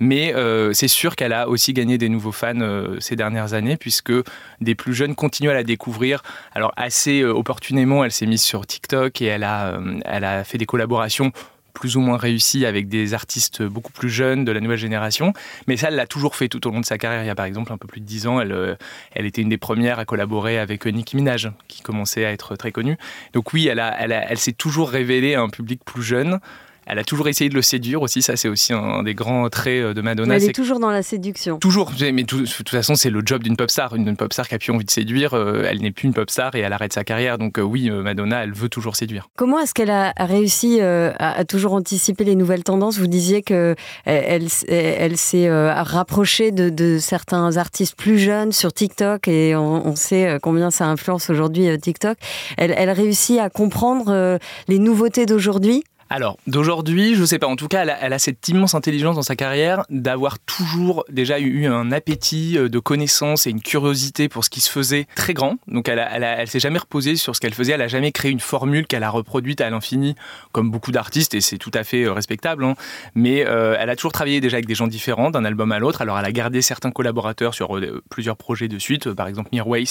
Mais 0.00 0.34
euh, 0.34 0.72
c'est 0.72 0.88
sûr 0.88 1.16
qu'elle 1.16 1.32
a 1.32 1.48
aussi 1.48 1.72
gagné 1.72 1.96
des 1.96 2.08
nouveaux 2.08 2.32
fans 2.32 2.60
euh, 2.60 2.98
ces 3.00 3.16
dernières 3.16 3.54
années, 3.54 3.76
puisque 3.76 4.12
des 4.60 4.74
plus 4.74 4.94
jeunes 4.94 5.14
continuent 5.14 5.50
à 5.50 5.54
la 5.54 5.64
découvrir. 5.64 6.22
Alors 6.54 6.72
assez 6.76 7.24
opportunément, 7.24 8.04
elle 8.04 8.12
s'est 8.12 8.26
mise 8.26 8.42
sur 8.42 8.66
TikTok 8.66 9.22
et 9.22 9.26
elle 9.26 9.44
a, 9.44 9.78
elle 10.04 10.24
a 10.24 10.44
fait 10.44 10.58
des 10.58 10.66
collaborations 10.66 11.32
plus 11.72 11.96
ou 11.96 12.00
moins 12.00 12.16
réussies 12.16 12.64
avec 12.64 12.88
des 12.88 13.14
artistes 13.14 13.62
beaucoup 13.62 13.92
plus 13.92 14.08
jeunes 14.08 14.44
de 14.44 14.52
la 14.52 14.60
nouvelle 14.60 14.78
génération. 14.78 15.32
Mais 15.66 15.76
ça, 15.76 15.88
elle 15.88 15.96
l'a 15.96 16.06
toujours 16.06 16.36
fait 16.36 16.48
tout 16.48 16.66
au 16.68 16.70
long 16.70 16.80
de 16.80 16.84
sa 16.84 16.98
carrière. 16.98 17.24
Il 17.24 17.26
y 17.26 17.30
a 17.30 17.34
par 17.34 17.46
exemple 17.46 17.72
un 17.72 17.76
peu 17.76 17.88
plus 17.88 18.00
de 18.00 18.06
dix 18.06 18.26
ans, 18.26 18.40
elle, 18.40 18.78
elle 19.12 19.26
était 19.26 19.42
une 19.42 19.48
des 19.48 19.58
premières 19.58 19.98
à 19.98 20.04
collaborer 20.04 20.58
avec 20.58 20.86
Nicki 20.86 21.16
Minaj, 21.16 21.50
qui 21.66 21.82
commençait 21.82 22.24
à 22.24 22.30
être 22.30 22.56
très 22.56 22.70
connue. 22.70 22.96
Donc 23.32 23.52
oui, 23.52 23.66
elle, 23.66 23.80
a, 23.80 23.96
elle 23.98 24.38
s'est 24.38 24.52
toujours 24.52 24.88
révélée 24.88 25.34
à 25.34 25.42
un 25.42 25.48
public 25.48 25.80
plus 25.84 26.02
jeune. 26.02 26.38
Elle 26.86 26.98
a 26.98 27.04
toujours 27.04 27.28
essayé 27.28 27.48
de 27.48 27.54
le 27.54 27.62
séduire 27.62 28.02
aussi, 28.02 28.22
ça 28.22 28.36
c'est 28.36 28.48
aussi 28.48 28.72
un 28.72 29.02
des 29.02 29.14
grands 29.14 29.48
traits 29.48 29.82
euh, 29.82 29.94
de 29.94 30.00
Madonna. 30.00 30.34
Mais 30.34 30.42
elle 30.42 30.50
est, 30.50 30.52
toujours 30.52 30.80
dans 30.80 30.90
la 30.90 31.02
séduction. 31.02 31.58
Toujours, 31.58 31.92
mais 32.00 32.22
de 32.22 32.46
toute 32.46 32.68
façon 32.68 32.94
c'est 32.94 33.10
le 33.10 33.22
job 33.24 33.42
d'une 33.42 33.56
pop 33.56 33.70
star. 33.70 33.94
Une, 33.94 34.16
pop 34.16 34.32
star 34.32 34.48
qui 34.48 34.54
a 34.54 34.58
plus 34.58 34.72
envie 34.72 34.84
de 34.84 34.90
séduire, 34.90 35.34
euh, 35.34 35.66
elle 35.68 35.80
n'est 35.80 35.90
plus 35.90 36.06
une 36.06 36.14
pop 36.14 36.28
star 36.30 36.54
et 36.54 36.60
elle 36.60 36.72
arrête 36.72 36.92
sa 36.92 37.04
carrière. 37.04 37.38
Donc 37.38 37.58
euh, 37.58 37.62
oui, 37.62 37.90
Madonna, 37.90 38.44
elle 38.44 38.52
veut 38.52 38.68
toujours 38.68 38.96
séduire. 38.96 39.28
Comment 39.36 39.58
est-ce 39.58 39.74
qu'elle 39.74 39.90
a 39.90 40.12
réussi 40.18 40.80
à, 40.80 41.44
toujours 41.44 41.74
anticiper 41.74 42.24
les 42.24 42.34
nouvelles 42.34 42.64
tendances? 42.64 42.98
Vous 42.98 43.06
disiez 43.06 43.42
que 43.42 43.74
elle, 44.04 44.48
elle, 44.68 45.16
s'est 45.16 45.50
rapprochée 45.50 46.50
de, 46.50 46.98
certains 46.98 47.56
artistes 47.56 47.96
plus 47.96 48.18
jeunes 48.18 48.52
sur 48.52 48.72
TikTok 48.72 49.28
et 49.28 49.56
on, 49.56 49.96
sait 49.96 50.38
combien 50.42 50.70
ça 50.70 50.86
influence 50.86 51.30
aujourd'hui 51.30 51.78
TikTok. 51.78 52.18
Elle, 52.56 52.74
elle 52.76 52.90
réussit 52.90 53.38
à 53.38 53.50
comprendre 53.50 54.38
les 54.68 54.78
nouveautés 54.78 55.26
d'aujourd'hui? 55.26 55.84
Alors, 56.14 56.38
d'aujourd'hui, 56.46 57.16
je 57.16 57.22
ne 57.22 57.26
sais 57.26 57.40
pas. 57.40 57.48
En 57.48 57.56
tout 57.56 57.66
cas, 57.66 57.84
elle 58.00 58.12
a, 58.12 58.18
cette 58.20 58.46
immense 58.46 58.76
intelligence 58.76 59.16
dans 59.16 59.22
sa 59.22 59.34
carrière 59.34 59.82
d'avoir 59.90 60.38
toujours 60.38 61.04
déjà 61.08 61.40
eu 61.40 61.66
un 61.66 61.90
appétit 61.90 62.56
euh, 62.56 62.68
de 62.68 62.78
connaissance 62.78 63.48
et 63.48 63.50
une 63.50 63.60
curiosité 63.60 64.28
pour 64.28 64.44
ce 64.44 64.50
qui 64.50 64.60
se 64.60 64.70
faisait 64.70 65.08
très 65.16 65.34
grand. 65.34 65.56
Donc, 65.66 65.88
elle, 65.88 65.98
elle, 65.98 66.46
s'est 66.46 66.60
jamais 66.60 66.78
reposée 66.78 67.16
sur 67.16 67.34
ce 67.34 67.40
qu'elle 67.40 67.52
faisait. 67.52 67.72
Elle 67.72 67.82
a 67.82 67.88
jamais 67.88 68.12
créé 68.12 68.30
une 68.30 68.38
formule 68.38 68.86
qu'elle 68.86 69.02
a 69.02 69.10
reproduite 69.10 69.60
à 69.60 69.68
l'infini, 69.70 70.14
comme 70.52 70.70
beaucoup 70.70 70.92
d'artistes, 70.92 71.34
et 71.34 71.40
c'est 71.40 71.58
tout 71.58 71.72
à 71.74 71.82
fait 71.82 72.04
euh, 72.04 72.12
respectable. 72.12 72.62
Hein. 72.62 72.76
Mais 73.16 73.44
euh, 73.44 73.76
elle 73.76 73.90
a 73.90 73.96
toujours 73.96 74.12
travaillé 74.12 74.40
déjà 74.40 74.58
avec 74.58 74.68
des 74.68 74.76
gens 74.76 74.86
différents, 74.86 75.32
d'un 75.32 75.44
album 75.44 75.72
à 75.72 75.80
l'autre. 75.80 76.00
Alors, 76.00 76.16
elle 76.16 76.26
a 76.26 76.30
gardé 76.30 76.62
certains 76.62 76.92
collaborateurs 76.92 77.54
sur 77.54 77.76
plusieurs 78.08 78.36
projets 78.36 78.68
de 78.68 78.78
suite. 78.78 79.12
Par 79.14 79.26
exemple, 79.26 79.48
Mirwais, 79.52 79.82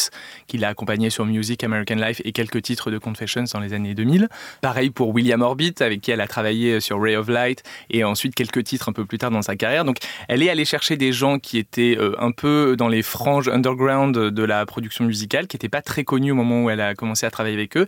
qui 0.48 0.58
l'a 0.58 0.70
accompagné 0.70 1.10
sur 1.10 1.26
Music, 1.26 1.66
American 1.66 1.96
Life 1.96 2.22
et 2.24 2.32
quelques 2.32 2.62
titres 2.62 2.92
de 2.92 2.98
Confessions 2.98 3.44
dans 3.54 3.60
les 3.60 3.74
années 3.74 3.94
2000. 3.94 4.30
Pareil 4.62 4.90
pour 4.90 5.10
William 5.10 5.42
Orbit, 5.42 5.76
avec 5.82 6.00
qui 6.00 6.13
elle 6.14 6.22
a 6.22 6.28
travaillé 6.28 6.80
sur 6.80 7.02
Ray 7.02 7.16
of 7.16 7.28
Light 7.28 7.64
et 7.90 8.04
ensuite 8.04 8.36
quelques 8.36 8.64
titres 8.64 8.90
un 8.90 8.94
peu 8.94 9.06
plus 9.06 9.18
tard 9.18 9.32
dans 9.32 9.42
sa 9.42 9.56
carrière. 9.56 9.86
Donc 9.86 9.98
elle 10.28 10.42
est 10.42 10.50
allée 10.50 10.66
chercher 10.66 10.98
des 10.98 11.12
gens 11.12 11.40
qui 11.40 11.58
étaient 11.58 11.98
euh, 12.00 12.16
un 12.20 12.32
peu 12.32 12.76
dans 12.78 12.88
les 12.88 13.02
franges 13.02 13.50
underground 13.50 14.16
de 14.16 14.44
la 14.44 14.66
production 14.66 15.06
musicale, 15.06 15.48
qui 15.48 15.56
n'étaient 15.56 15.70
pas 15.70 15.82
très 15.82 16.04
connus 16.04 16.32
au 16.32 16.36
moment 16.36 16.64
où 16.64 16.70
elle 16.70 16.82
a 16.82 16.96
commencé 16.96 17.26
à 17.26 17.32
travailler 17.32 17.56
avec 17.56 17.78
eux, 17.78 17.88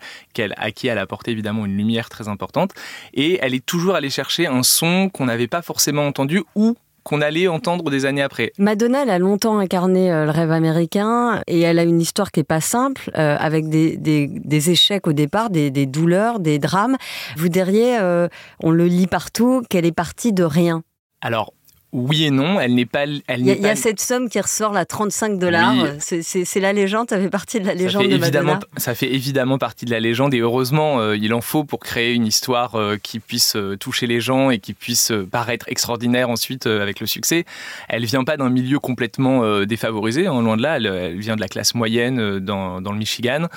à 0.58 0.72
qui 0.72 0.88
elle 0.88 0.98
a 0.98 1.02
apporté 1.02 1.32
évidemment 1.32 1.66
une 1.66 1.78
lumière 1.78 2.10
très 2.10 2.28
importante. 2.28 2.72
Et 3.14 3.40
elle 3.42 3.54
est 3.54 3.66
toujours 3.66 3.96
allée 3.96 4.10
chercher 4.10 4.48
un 4.48 4.64
son 4.64 5.10
qu'on 5.10 5.26
n'avait 5.26 5.48
pas 5.48 5.62
forcément 5.62 6.08
entendu 6.08 6.44
ou 6.56 6.76
qu'on 7.06 7.22
allait 7.22 7.48
entendre 7.48 7.92
des 7.92 8.06
années 8.06 8.24
après. 8.24 8.52
Madonna, 8.58 9.04
elle 9.04 9.12
a 9.12 9.20
longtemps 9.20 9.60
incarné 9.60 10.12
euh, 10.12 10.26
le 10.26 10.32
rêve 10.32 10.52
américain 10.52 11.42
et 11.46 11.62
elle 11.62 11.78
a 11.78 11.84
une 11.84 12.02
histoire 12.02 12.32
qui 12.32 12.40
est 12.40 12.44
pas 12.44 12.62
simple, 12.62 13.12
euh, 13.16 13.38
avec 13.40 13.70
des, 13.70 13.96
des, 13.96 14.70
échecs 14.72 15.06
au 15.06 15.14
départ, 15.14 15.52
des, 15.52 15.70
douleurs, 15.86 16.40
des 16.40 16.58
drames. 16.58 16.98
Vous 17.38 17.48
diriez, 17.48 18.00
euh, 18.00 18.28
on 18.62 18.72
le 18.72 18.88
lit 18.88 19.06
partout, 19.06 19.62
qu'elle 19.70 19.86
est 19.86 19.92
partie 19.92 20.34
de 20.34 20.44
rien. 20.44 20.82
Alors, 21.22 21.54
oui 21.96 22.26
et 22.26 22.30
non, 22.30 22.60
elle 22.60 22.76
n'est 22.76 22.86
pas. 22.86 23.06
Il 23.06 23.46
y, 23.46 23.68
a 23.68 23.76
cette 23.78 24.02
somme 24.02 24.28
qui 24.28 24.40
ressort 24.40 24.74
là, 24.74 24.86
35 24.86 25.40
dollars. 25.40 25.74
C'est 26.00 26.60
la 26.60 26.74
légende, 26.74 27.10
ça 27.10 27.18
fait 27.18 27.30
partie 27.30 27.62
de 27.62 27.66
la 27.66 27.74
légende 27.74 28.04
ça 28.04 28.10
fait 28.10 28.18
de 28.18 28.22
évidemment, 28.22 28.60
Ça 28.76 28.96
fait 28.96 29.14
évidemment 29.14 29.58
partie 29.58 29.86
de 29.86 29.92
la 29.92 30.02
légende 30.02 30.34
et 30.34 30.40
heureusement, 30.40 31.00
euh, 31.00 31.16
il 31.16 31.34
en 31.34 31.40
faut 31.40 31.64
pour 31.64 31.80
créer 31.80 32.14
une 32.14 32.28
histoire 32.28 32.76
euh, 32.76 32.98
qui 33.02 33.20
puisse 33.20 33.56
euh, 33.56 33.78
toucher 33.78 34.08
les 34.08 34.20
gens 34.20 34.50
et 34.50 34.60
qui 34.60 34.74
puisse 34.74 35.14
paraître 35.32 35.68
extraordinaire 35.70 36.30
ensuite 36.30 36.68
avec 36.68 37.00
le 37.00 37.08
succès. 37.08 37.46
Elle 37.88 38.04
vient 38.06 38.26
pas 38.26 38.36
d'un 38.36 38.50
milieu 38.50 38.80
complètement 38.80 39.64
défavorisé, 39.66 40.28
hein, 40.28 40.42
loin 40.42 40.58
de 40.58 40.62
là. 40.62 40.76
Elle, 40.76 41.18
vient 41.18 41.38
de 41.38 41.42
la 41.42 41.48
classe 41.48 41.76
moyenne 41.76 42.40
dans, 42.40 42.82
dans 42.82 42.92
le 42.92 42.98
Michigan 42.98 43.48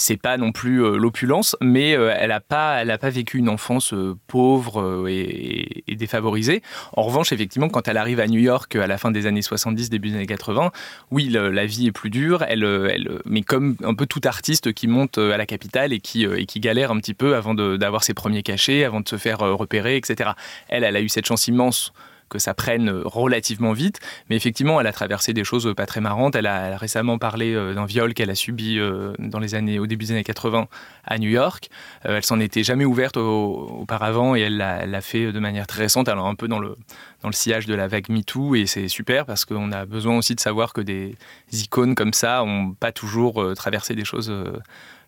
c'est 0.00 0.16
pas 0.16 0.38
non 0.38 0.50
plus 0.50 0.82
euh, 0.82 0.96
l'opulence, 0.96 1.56
mais 1.60 1.94
euh, 1.94 2.14
elle 2.16 2.30
n'a 2.30 2.40
pas, 2.40 2.84
pas 2.96 3.10
vécu 3.10 3.36
une 3.36 3.50
enfance 3.50 3.92
euh, 3.92 4.16
pauvre 4.28 5.06
et, 5.08 5.84
défavorisée. 5.94 6.62
En 6.96 7.02
revanche, 7.02 7.32
effectivement, 7.32 7.68
quand 7.68 7.86
elle 7.86 7.98
arrive 7.98 8.18
à 8.20 8.26
New 8.26 8.40
York 8.40 8.74
à 8.76 8.86
la 8.86 8.96
fin 8.96 9.10
des 9.10 9.26
années 9.26 9.42
70, 9.42 9.90
début 9.90 10.08
des 10.08 10.16
années 10.16 10.26
80, 10.26 10.72
oui, 11.10 11.28
la 11.28 11.66
vie 11.66 11.88
est 11.88 11.92
plus 11.92 12.08
dure. 12.08 12.42
Elle, 12.48 12.64
elle, 12.64 13.20
mais 13.26 13.42
comme 13.42 13.76
un 13.84 13.94
peu 13.94 14.06
tout 14.06 14.22
artiste 14.24 14.72
qui 14.72 14.88
monte 14.88 15.18
à 15.18 15.36
la 15.36 15.44
capitale 15.44 15.92
et 15.92 16.00
qui, 16.00 16.24
et 16.24 16.46
qui 16.46 16.60
galère 16.60 16.90
un 16.90 16.98
petit 16.98 17.14
peu 17.14 17.36
avant 17.36 17.54
d'avoir 17.54 18.02
ses 18.02 18.14
premiers 18.14 18.42
cachets, 18.42 18.84
avant 18.84 19.00
de 19.00 19.08
se 19.08 19.16
faire 19.16 19.40
repérer, 19.40 19.96
etc. 19.96 20.30
Elle, 20.68 20.84
elle 20.84 20.96
a 20.96 21.02
eu 21.02 21.10
cette 21.10 21.26
chance 21.26 21.46
immense 21.46 21.92
que 22.30 22.38
ça 22.38 22.54
prenne 22.54 22.88
relativement 23.04 23.72
vite. 23.72 24.00
Mais 24.30 24.36
effectivement, 24.36 24.80
elle 24.80 24.86
a 24.86 24.92
traversé 24.92 25.34
des 25.34 25.44
choses 25.44 25.74
pas 25.76 25.84
très 25.84 26.00
marrantes. 26.00 26.36
Elle 26.36 26.46
a, 26.46 26.76
récemment 26.78 27.18
parlé 27.18 27.52
euh, 27.52 27.74
d'un 27.74 27.84
viol 27.84 28.14
qu'elle 28.14 28.30
a 28.30 28.34
subi 28.34 28.78
euh, 28.78 29.12
dans 29.18 29.40
les 29.40 29.54
années, 29.54 29.78
au 29.78 29.86
début 29.86 30.06
des 30.06 30.12
années 30.12 30.24
80 30.24 30.68
à 31.04 31.18
New 31.18 31.28
York. 31.28 31.68
Euh, 32.06 32.16
elle 32.16 32.24
s'en 32.24 32.40
était 32.40 32.62
jamais 32.62 32.86
ouverte 32.86 33.16
auparavant 33.18 34.36
et 34.36 34.40
elle 34.40 34.56
l'a 34.56 35.00
fait 35.00 35.32
de 35.32 35.40
manière 35.40 35.66
très 35.66 35.82
récente, 35.82 36.08
alors 36.08 36.26
un 36.26 36.36
peu 36.36 36.48
dans 36.48 36.60
le, 36.60 36.76
dans 37.22 37.28
le 37.28 37.34
sillage 37.34 37.66
de 37.66 37.74
la 37.74 37.88
vague 37.88 38.08
MeToo. 38.08 38.54
Et 38.54 38.66
c'est 38.66 38.88
super 38.88 39.26
parce 39.26 39.44
qu'on 39.44 39.72
a 39.72 39.84
besoin 39.84 40.16
aussi 40.16 40.34
de 40.34 40.40
savoir 40.40 40.72
que 40.72 40.80
des 40.80 41.16
icônes 41.52 41.94
comme 41.94 42.14
ça 42.14 42.44
n'ont 42.44 42.72
pas 42.72 42.92
toujours 42.92 43.54
traversé 43.56 43.94
des 43.94 44.04
choses 44.04 44.32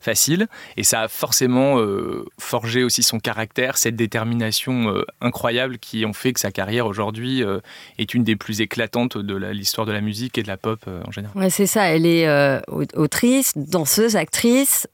facile. 0.03 0.49
Et 0.77 0.83
ça 0.83 1.03
a 1.03 1.09
forcément 1.09 1.79
forgé 2.39 2.85
aussi 2.85 3.03
son 3.03 3.19
caractère, 3.19 3.77
cette 3.79 3.97
détermination 3.97 4.95
incroyable 5.21 5.79
qui 5.79 6.05
ont 6.05 6.13
fait 6.13 6.33
que 6.33 6.41
sa 6.41 6.51
carrière 6.51 6.87
aujourd'hui 6.87 7.03
aujourd'hui 7.03 7.43
est 7.99 8.15
une 8.15 8.25
des 8.25 8.37
plus 8.37 8.61
éclatantes 8.61 9.19
de 9.19 9.35
l'histoire 9.35 9.87
de 9.87 9.93
la 9.93 10.01
musique 10.01 10.39
et 10.39 10.43
de 10.43 10.49
la 10.49 10.57
pop 10.57 10.81
en 10.87 11.11
général. 11.11 11.51
C'est 11.51 11.67
ça. 11.67 11.85
Elle 11.87 12.07
est 12.07 12.29
autrice, 12.95 13.53
danseuse, 13.57 14.17
actrice. 14.17 14.87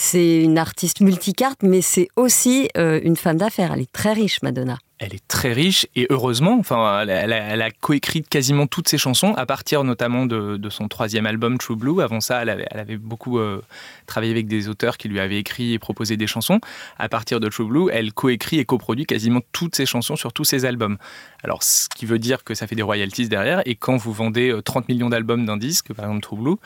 C'est 0.00 0.42
une 0.42 0.58
artiste 0.58 1.00
multicarte, 1.00 1.62
mais 1.62 1.82
c'est 1.82 2.08
aussi 2.16 2.68
une 2.76 3.16
femme 3.16 3.36
d'affaires. 3.36 3.72
Elle 3.74 3.82
est 3.82 3.92
très 3.92 4.12
riche, 4.12 4.42
Madonna 4.42 4.78
elle 4.98 5.14
est 5.14 5.26
très 5.28 5.52
riche 5.52 5.86
et 5.94 6.06
heureusement, 6.10 6.56
enfin, 6.58 7.06
elle 7.06 7.62
a, 7.62 7.70
coécrit 7.70 8.22
quasiment 8.22 8.66
toutes 8.66 8.88
ses 8.88 8.98
chansons 8.98 9.32
à 9.34 9.46
partir 9.46 9.84
notamment 9.84 10.26
de, 10.26 10.68
son 10.70 10.88
troisième 10.88 11.26
album 11.26 11.56
True 11.58 11.76
Blue. 11.76 12.02
Avant 12.02 12.20
ça, 12.20 12.42
elle 12.42 12.50
avait, 12.50 12.96
beaucoup 12.96 13.38
euh, 13.38 13.62
travaillé 14.06 14.32
avec 14.32 14.48
des 14.48 14.68
auteurs 14.68 14.98
qui 14.98 15.08
lui 15.08 15.20
avaient 15.20 15.38
écrit 15.38 15.72
et 15.72 15.78
proposé 15.78 16.16
des 16.16 16.26
chansons. 16.26 16.60
À 16.98 17.08
partir 17.08 17.38
de 17.40 17.48
True 17.48 17.66
Blue, 17.66 17.90
elle 17.92 18.12
coécrit 18.12 18.58
et 18.58 18.64
coproduit 18.64 19.06
quasiment 19.06 19.40
toutes 19.52 19.76
ses 19.76 19.86
chansons 19.86 20.16
sur 20.16 20.32
tous 20.32 20.44
ses 20.44 20.64
albums. 20.64 20.98
Alors, 21.44 21.62
ce 21.62 21.88
qui 21.88 22.04
veut 22.04 22.18
dire 22.18 22.42
que 22.42 22.54
ça 22.54 22.66
fait 22.66 22.76
des 22.76 22.82
royalties 22.82 23.28
derrière. 23.28 23.62
Et 23.66 23.76
quand 23.76 23.96
vous 23.96 24.12
vendez 24.12 24.54
30 24.64 24.82
euh, 24.82 24.86
millions 24.92 25.08
d'albums 25.08 25.46
d'un 25.46 25.56
disque, 25.56 25.92
par 25.94 26.06
exemple 26.06 26.22
True 26.22 26.36
Blue, 26.36 26.50
euh, 26.52 26.56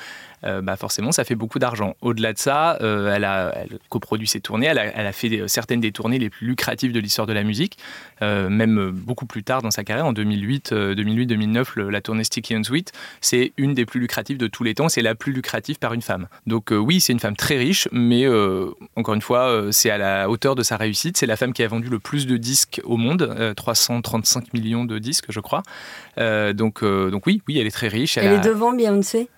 bah 0.42 0.76
forcément, 0.76 1.12
ça 1.12 1.24
fait 1.24 1.34
beaucoup 1.34 1.58
d'argent. 1.58 1.94
Au-delà 2.00 2.32
de 2.32 2.38
ça, 2.38 2.78
euh, 2.80 3.14
elle, 3.14 3.24
a, 3.24 3.52
elle 3.56 3.78
coproduit 3.88 4.26
ses 4.26 4.40
tournées. 4.40 4.66
Elle 4.66 4.78
a, 4.78 5.12
fait 5.12 5.46
certaines 5.46 5.80
des 5.80 5.92
tournées 5.92 6.18
les 6.18 6.30
plus 6.30 6.46
lucratives 6.46 6.92
de 6.92 7.00
l'histoire 7.00 7.26
de 7.26 7.32
la 7.32 7.42
musique, 7.44 7.78
même 8.20 8.90
beaucoup 8.90 9.26
plus 9.26 9.42
tard 9.42 9.62
dans 9.62 9.70
sa 9.70 9.84
carrière, 9.84 10.06
en 10.06 10.12
2008, 10.12 10.72
2008-2009, 10.72 11.80
la 11.88 12.00
tournée 12.00 12.24
Sticky 12.24 12.56
and 12.56 12.64
Sweet, 12.64 12.92
c'est 13.20 13.52
une 13.56 13.74
des 13.74 13.84
plus 13.84 14.00
lucratives 14.00 14.38
de 14.38 14.46
tous 14.46 14.64
les 14.64 14.74
temps. 14.74 14.88
C'est 14.88 15.02
la 15.02 15.14
plus 15.14 15.32
lucrative 15.32 15.78
par 15.78 15.92
une 15.92 16.02
femme. 16.02 16.28
Donc 16.46 16.70
oui, 16.70 17.00
c'est 17.00 17.12
une 17.12 17.20
femme 17.20 17.36
très 17.36 17.56
riche, 17.56 17.88
mais 17.92 18.26
encore 18.96 19.14
une 19.14 19.22
fois, 19.22 19.68
c'est 19.70 19.90
à 19.90 19.98
la 19.98 20.30
hauteur 20.30 20.54
de 20.54 20.62
sa 20.62 20.76
réussite. 20.76 21.16
C'est 21.16 21.26
la 21.26 21.36
femme 21.36 21.52
qui 21.52 21.62
a 21.62 21.68
vendu 21.68 21.88
le 21.88 21.98
plus 21.98 22.26
de 22.26 22.36
disques 22.36 22.80
au 22.84 22.96
monde, 22.96 23.54
335 23.56 24.54
millions 24.54 24.84
de 24.84 24.98
disques, 24.98 25.26
je 25.28 25.40
crois. 25.40 25.62
Euh, 26.18 26.52
donc, 26.52 26.82
euh, 26.82 27.10
donc 27.10 27.26
oui, 27.26 27.42
oui, 27.48 27.58
elle 27.58 27.66
est 27.66 27.72
très 27.72 27.88
riche. 27.88 28.18
Elle, 28.18 28.32
est 28.32 28.40
devant 28.40 28.72
Beyoncé? 28.72 29.28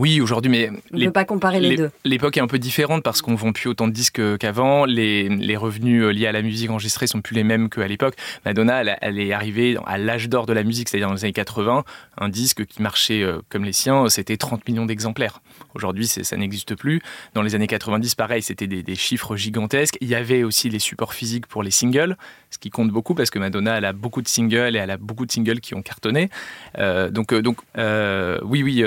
Oui, 0.00 0.22
aujourd'hui, 0.22 0.50
mais 0.50 0.70
on 0.94 0.96
ne 0.96 1.04
peut 1.04 1.12
pas 1.12 1.26
comparer 1.26 1.60
les, 1.60 1.76
deux. 1.76 1.90
L'époque 2.06 2.38
est 2.38 2.40
un 2.40 2.46
peu 2.46 2.58
différente 2.58 3.02
parce 3.02 3.20
qu'on 3.20 3.34
vend 3.34 3.52
plus 3.52 3.68
autant 3.68 3.86
de 3.86 3.92
disques 3.92 4.38
qu'avant. 4.38 4.86
Les, 4.86 5.28
les, 5.28 5.58
revenus 5.58 6.04
euh, 6.04 6.10
liés 6.10 6.26
à 6.26 6.32
la 6.32 6.40
musique 6.40 6.70
enregistrée 6.70 7.06
sont 7.06 7.20
plus 7.20 7.34
les 7.34 7.44
mêmes 7.44 7.68
qu'à 7.68 7.86
l'époque. 7.86 8.14
Madonna, 8.46 8.82
elle, 9.02 9.18
est 9.18 9.34
arrivée 9.34 9.76
à 9.84 9.98
l'âge 9.98 10.30
d'or 10.30 10.46
de 10.46 10.54
la 10.54 10.62
musique, 10.62 10.88
c'est-à-dire 10.88 11.08
dans 11.08 11.14
les 11.14 11.24
années 11.24 11.34
80. 11.34 11.84
Un 12.16 12.28
disque 12.30 12.64
qui 12.64 12.80
marchait 12.80 13.26
comme 13.50 13.64
les 13.64 13.74
siens, 13.74 14.08
c'était 14.08 14.38
30 14.38 14.66
millions 14.66 14.86
d'exemplaires. 14.86 15.42
Aujourd'hui, 15.74 16.06
ça 16.06 16.36
n'existe 16.38 16.74
plus. 16.76 17.02
Dans 17.34 17.42
les 17.42 17.54
années 17.54 17.66
90, 17.66 18.14
pareil, 18.14 18.40
c'était 18.40 18.66
des, 18.66 18.82
des, 18.82 18.94
chiffres 18.94 19.36
gigantesques. 19.36 19.98
Il 20.00 20.08
y 20.08 20.14
avait 20.14 20.44
aussi 20.44 20.70
les 20.70 20.78
supports 20.78 21.12
physiques 21.12 21.46
pour 21.46 21.62
les 21.62 21.70
singles 21.70 22.16
ce 22.50 22.58
qui 22.58 22.70
compte 22.70 22.90
beaucoup 22.90 23.14
parce 23.14 23.30
que 23.30 23.38
Madonna, 23.38 23.78
elle 23.78 23.84
a 23.84 23.92
beaucoup 23.92 24.22
de 24.22 24.28
singles 24.28 24.76
et 24.76 24.78
elle 24.78 24.90
a 24.90 24.96
beaucoup 24.96 25.24
de 25.24 25.32
singles 25.32 25.60
qui 25.60 25.74
ont 25.74 25.82
cartonné. 25.82 26.30
Euh, 26.78 27.10
donc, 27.10 27.32
euh, 27.32 27.42
donc 27.42 27.58
euh, 27.78 28.38
oui, 28.42 28.62
oui, 28.62 28.84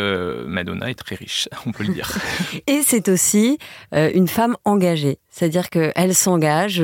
Madonna 0.48 0.89
est 0.89 0.96
très 1.03 1.15
riche, 1.15 1.50
on 1.65 1.72
peut 1.72 1.83
le 1.83 1.93
dire. 1.93 2.10
et 2.67 2.81
c'est 2.86 3.10
aussi 3.10 3.57
une 3.91 4.27
femme 4.27 4.55
engagée. 4.65 5.17
C'est-à-dire 5.29 5.72
qu'elle 5.72 6.13
s'engage 6.13 6.83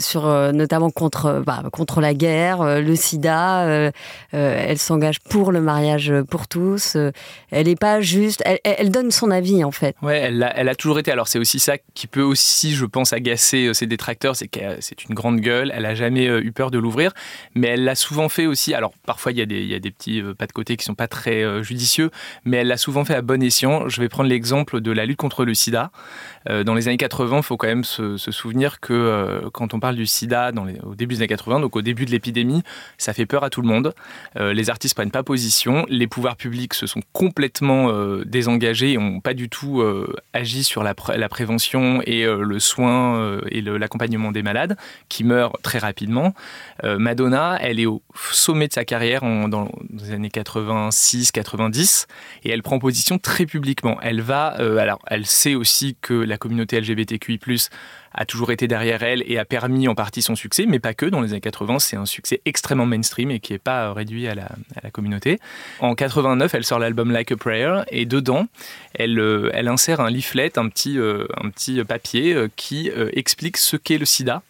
sur 0.00 0.52
notamment 0.52 0.90
contre 0.90 1.42
bah, 1.46 1.62
contre 1.72 2.00
la 2.00 2.12
guerre, 2.12 2.80
le 2.80 2.96
SIDA. 2.96 3.92
elle 4.32 4.78
s'engage 4.78 5.20
pour 5.20 5.52
le 5.52 5.60
mariage 5.60 6.12
pour 6.28 6.48
tous. 6.48 6.96
elle 7.50 7.66
n'est 7.66 7.76
pas 7.76 8.00
juste. 8.00 8.42
Elle, 8.64 8.90
donne 8.90 9.12
son 9.12 9.30
avis 9.30 9.62
en 9.62 9.70
fait. 9.70 9.94
Ouais, 10.02 10.18
elle 10.18 10.42
a, 10.42 10.56
elle 10.56 10.68
a 10.68 10.74
toujours 10.74 10.98
été. 10.98 11.12
Alors 11.12 11.28
c'est 11.28 11.38
aussi 11.38 11.60
ça 11.60 11.76
qui 11.94 12.08
peut 12.08 12.22
aussi, 12.22 12.74
je 12.74 12.84
pense, 12.86 13.12
agacer 13.12 13.72
ses 13.72 13.86
détracteurs, 13.86 14.34
c'est 14.34 14.48
que 14.48 14.58
c'est 14.80 15.04
une 15.04 15.14
grande 15.14 15.40
gueule 15.40 15.72
elle 15.78 15.86
a 15.86 15.94
jamais 15.94 16.28
euh, 16.28 16.44
eu 16.44 16.52
peur 16.52 16.70
de 16.70 16.78
l'ouvrir, 16.78 17.12
mais 17.54 17.68
elle 17.68 17.84
l'a 17.84 17.94
souvent 17.94 18.28
fait 18.28 18.46
aussi. 18.46 18.74
Alors 18.74 18.92
parfois 19.06 19.32
il 19.32 19.38
y 19.38 19.42
a 19.42 19.46
des, 19.46 19.80
des 19.80 19.90
petits 19.90 20.20
euh, 20.20 20.34
pas 20.34 20.46
de 20.46 20.52
côté 20.52 20.76
qui 20.76 20.84
sont 20.84 20.94
pas 20.94 21.08
très 21.08 21.42
euh, 21.42 21.62
judicieux, 21.62 22.10
mais 22.44 22.58
elle 22.58 22.68
l'a 22.68 22.76
souvent 22.76 22.97
fait 23.04 23.14
à 23.14 23.22
bon 23.22 23.42
escient. 23.42 23.88
Je 23.88 24.00
vais 24.00 24.08
prendre 24.08 24.28
l'exemple 24.28 24.80
de 24.80 24.92
la 24.92 25.06
lutte 25.06 25.18
contre 25.18 25.44
le 25.44 25.54
sida. 25.54 25.90
Dans 26.48 26.74
les 26.74 26.88
années 26.88 26.96
80, 26.96 27.38
il 27.38 27.42
faut 27.42 27.56
quand 27.56 27.66
même 27.66 27.84
se, 27.84 28.16
souvenir 28.16 28.80
que 28.80 29.42
quand 29.52 29.74
on 29.74 29.80
parle 29.80 29.96
du 29.96 30.06
sida 30.06 30.50
au 30.84 30.94
début 30.94 31.14
des 31.14 31.20
années 31.20 31.28
80, 31.28 31.60
donc 31.60 31.76
au 31.76 31.82
début 31.82 32.04
de 32.04 32.10
l'épidémie, 32.10 32.62
ça 32.96 33.12
fait 33.12 33.26
peur 33.26 33.44
à 33.44 33.50
tout 33.50 33.62
le 33.62 33.68
monde. 33.68 33.94
les 34.36 34.70
artistes 34.70 34.94
prennent 34.94 35.10
pas 35.10 35.22
position, 35.22 35.84
les 35.88 36.06
pouvoirs 36.06 36.36
publics 36.36 36.74
se 36.74 36.86
sont 36.86 37.02
complètement 37.12 37.92
désengagés 38.24 38.92
et 38.92 38.96
n'ont 38.96 39.20
pas 39.20 39.34
du 39.34 39.48
tout 39.48 39.82
agi 40.32 40.64
sur 40.64 40.82
la, 40.82 40.94
prévention 40.94 42.00
et 42.04 42.24
le 42.24 42.58
soin 42.58 43.38
et 43.50 43.60
l'accompagnement 43.60 44.32
des 44.32 44.42
malades 44.42 44.76
qui 45.08 45.24
meurent 45.24 45.58
très 45.62 45.78
rapidement. 45.78 46.34
Euh, 46.84 46.98
Madonna, 46.98 47.58
elle 47.60 47.80
est 47.80 47.86
au 47.86 48.02
sommet 48.14 48.68
de 48.68 48.72
sa 48.72 48.84
carrière 48.84 49.22
dans 49.48 49.70
les 49.90 50.12
années 50.12 50.28
86-90 50.28 52.06
et 52.44 52.50
elle 52.50 52.62
prend 52.62 52.78
position 52.78 53.18
très 53.18 53.46
publiquement. 53.46 53.98
Elle 54.02 54.20
va, 54.20 54.58
euh, 54.60 54.78
alors 54.78 55.00
elle 55.06 55.26
sait 55.26 55.54
aussi 55.54 55.96
que 56.00 56.14
la 56.14 56.37
communauté 56.38 56.80
LGBTQI+ 56.80 57.38
a 58.14 58.24
toujours 58.24 58.50
été 58.50 58.66
derrière 58.66 59.02
elle 59.02 59.22
et 59.26 59.38
a 59.38 59.44
permis 59.44 59.86
en 59.86 59.94
partie 59.94 60.22
son 60.22 60.34
succès, 60.34 60.64
mais 60.66 60.78
pas 60.78 60.94
que. 60.94 61.06
Dans 61.06 61.20
les 61.20 61.32
années 61.32 61.40
80, 61.40 61.78
c'est 61.78 61.96
un 61.96 62.06
succès 62.06 62.40
extrêmement 62.46 62.86
mainstream 62.86 63.30
et 63.30 63.40
qui 63.40 63.52
n'est 63.52 63.58
pas 63.58 63.92
réduit 63.92 64.28
à 64.28 64.34
la, 64.34 64.48
communauté. 64.90 65.38
En 65.80 65.94
89, 65.94 66.54
elle 66.54 66.64
sort 66.64 66.78
l'album 66.78 67.10
Like 67.10 67.32
a 67.32 67.36
Prayer 67.36 67.82
et 67.90 68.06
dedans, 68.06 68.46
elle, 68.94 69.18
euh, 69.18 69.50
elle 69.52 69.68
insère 69.68 70.00
un 70.00 70.10
leaflet, 70.10 70.58
un 70.58 70.68
petit, 70.68 70.98
petit 71.54 71.84
papier 71.84 72.46
qui 72.56 72.90
explique 73.12 73.56
ce 73.58 73.76
qu'est 73.76 73.98
le 73.98 74.06
sida. 74.06 74.42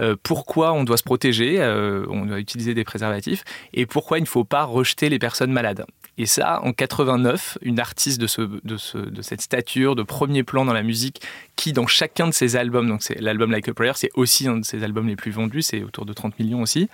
Euh, 0.00 0.16
pourquoi 0.22 0.72
on 0.72 0.84
doit 0.84 0.96
se 0.96 1.02
protéger, 1.02 1.60
euh, 1.60 2.04
on 2.08 2.26
doit 2.26 2.38
utiliser 2.38 2.74
des 2.74 2.84
préservatifs, 2.84 3.44
et 3.72 3.86
pourquoi 3.86 4.18
il 4.18 4.22
ne 4.22 4.26
faut 4.26 4.44
pas 4.44 4.64
rejeter 4.64 5.08
les 5.08 5.18
personnes 5.18 5.52
malades. 5.52 5.86
Et 6.16 6.26
ça, 6.26 6.60
en 6.62 6.72
89, 6.72 7.58
une 7.62 7.80
artiste 7.80 8.20
de, 8.20 8.26
ce, 8.26 8.42
de, 8.42 9.22
cette 9.22 9.40
stature, 9.40 9.96
de 9.96 10.02
premier 10.04 10.44
plan 10.44 10.64
dans 10.64 10.72
la 10.72 10.84
musique, 10.84 11.20
qui 11.56 11.72
dans 11.72 11.88
chacun 11.88 12.28
de 12.28 12.32
ses 12.32 12.54
albums, 12.54 12.88
donc 12.88 13.02
c'est 13.02 13.20
l'album 13.20 13.50
Like 13.50 13.68
a 13.68 13.74
Prayer, 13.74 13.92
c'est 13.96 14.10
aussi 14.14 14.46
un 14.46 14.58
de 14.58 14.64
ses 14.64 14.84
albums 14.84 15.08
les 15.08 15.16
plus 15.16 15.32
vendus, 15.32 15.62
c'est 15.62 15.82
autour 15.82 16.06
de 16.06 16.12
30 16.12 16.38
millions 16.38 16.62
aussi. 16.62 16.88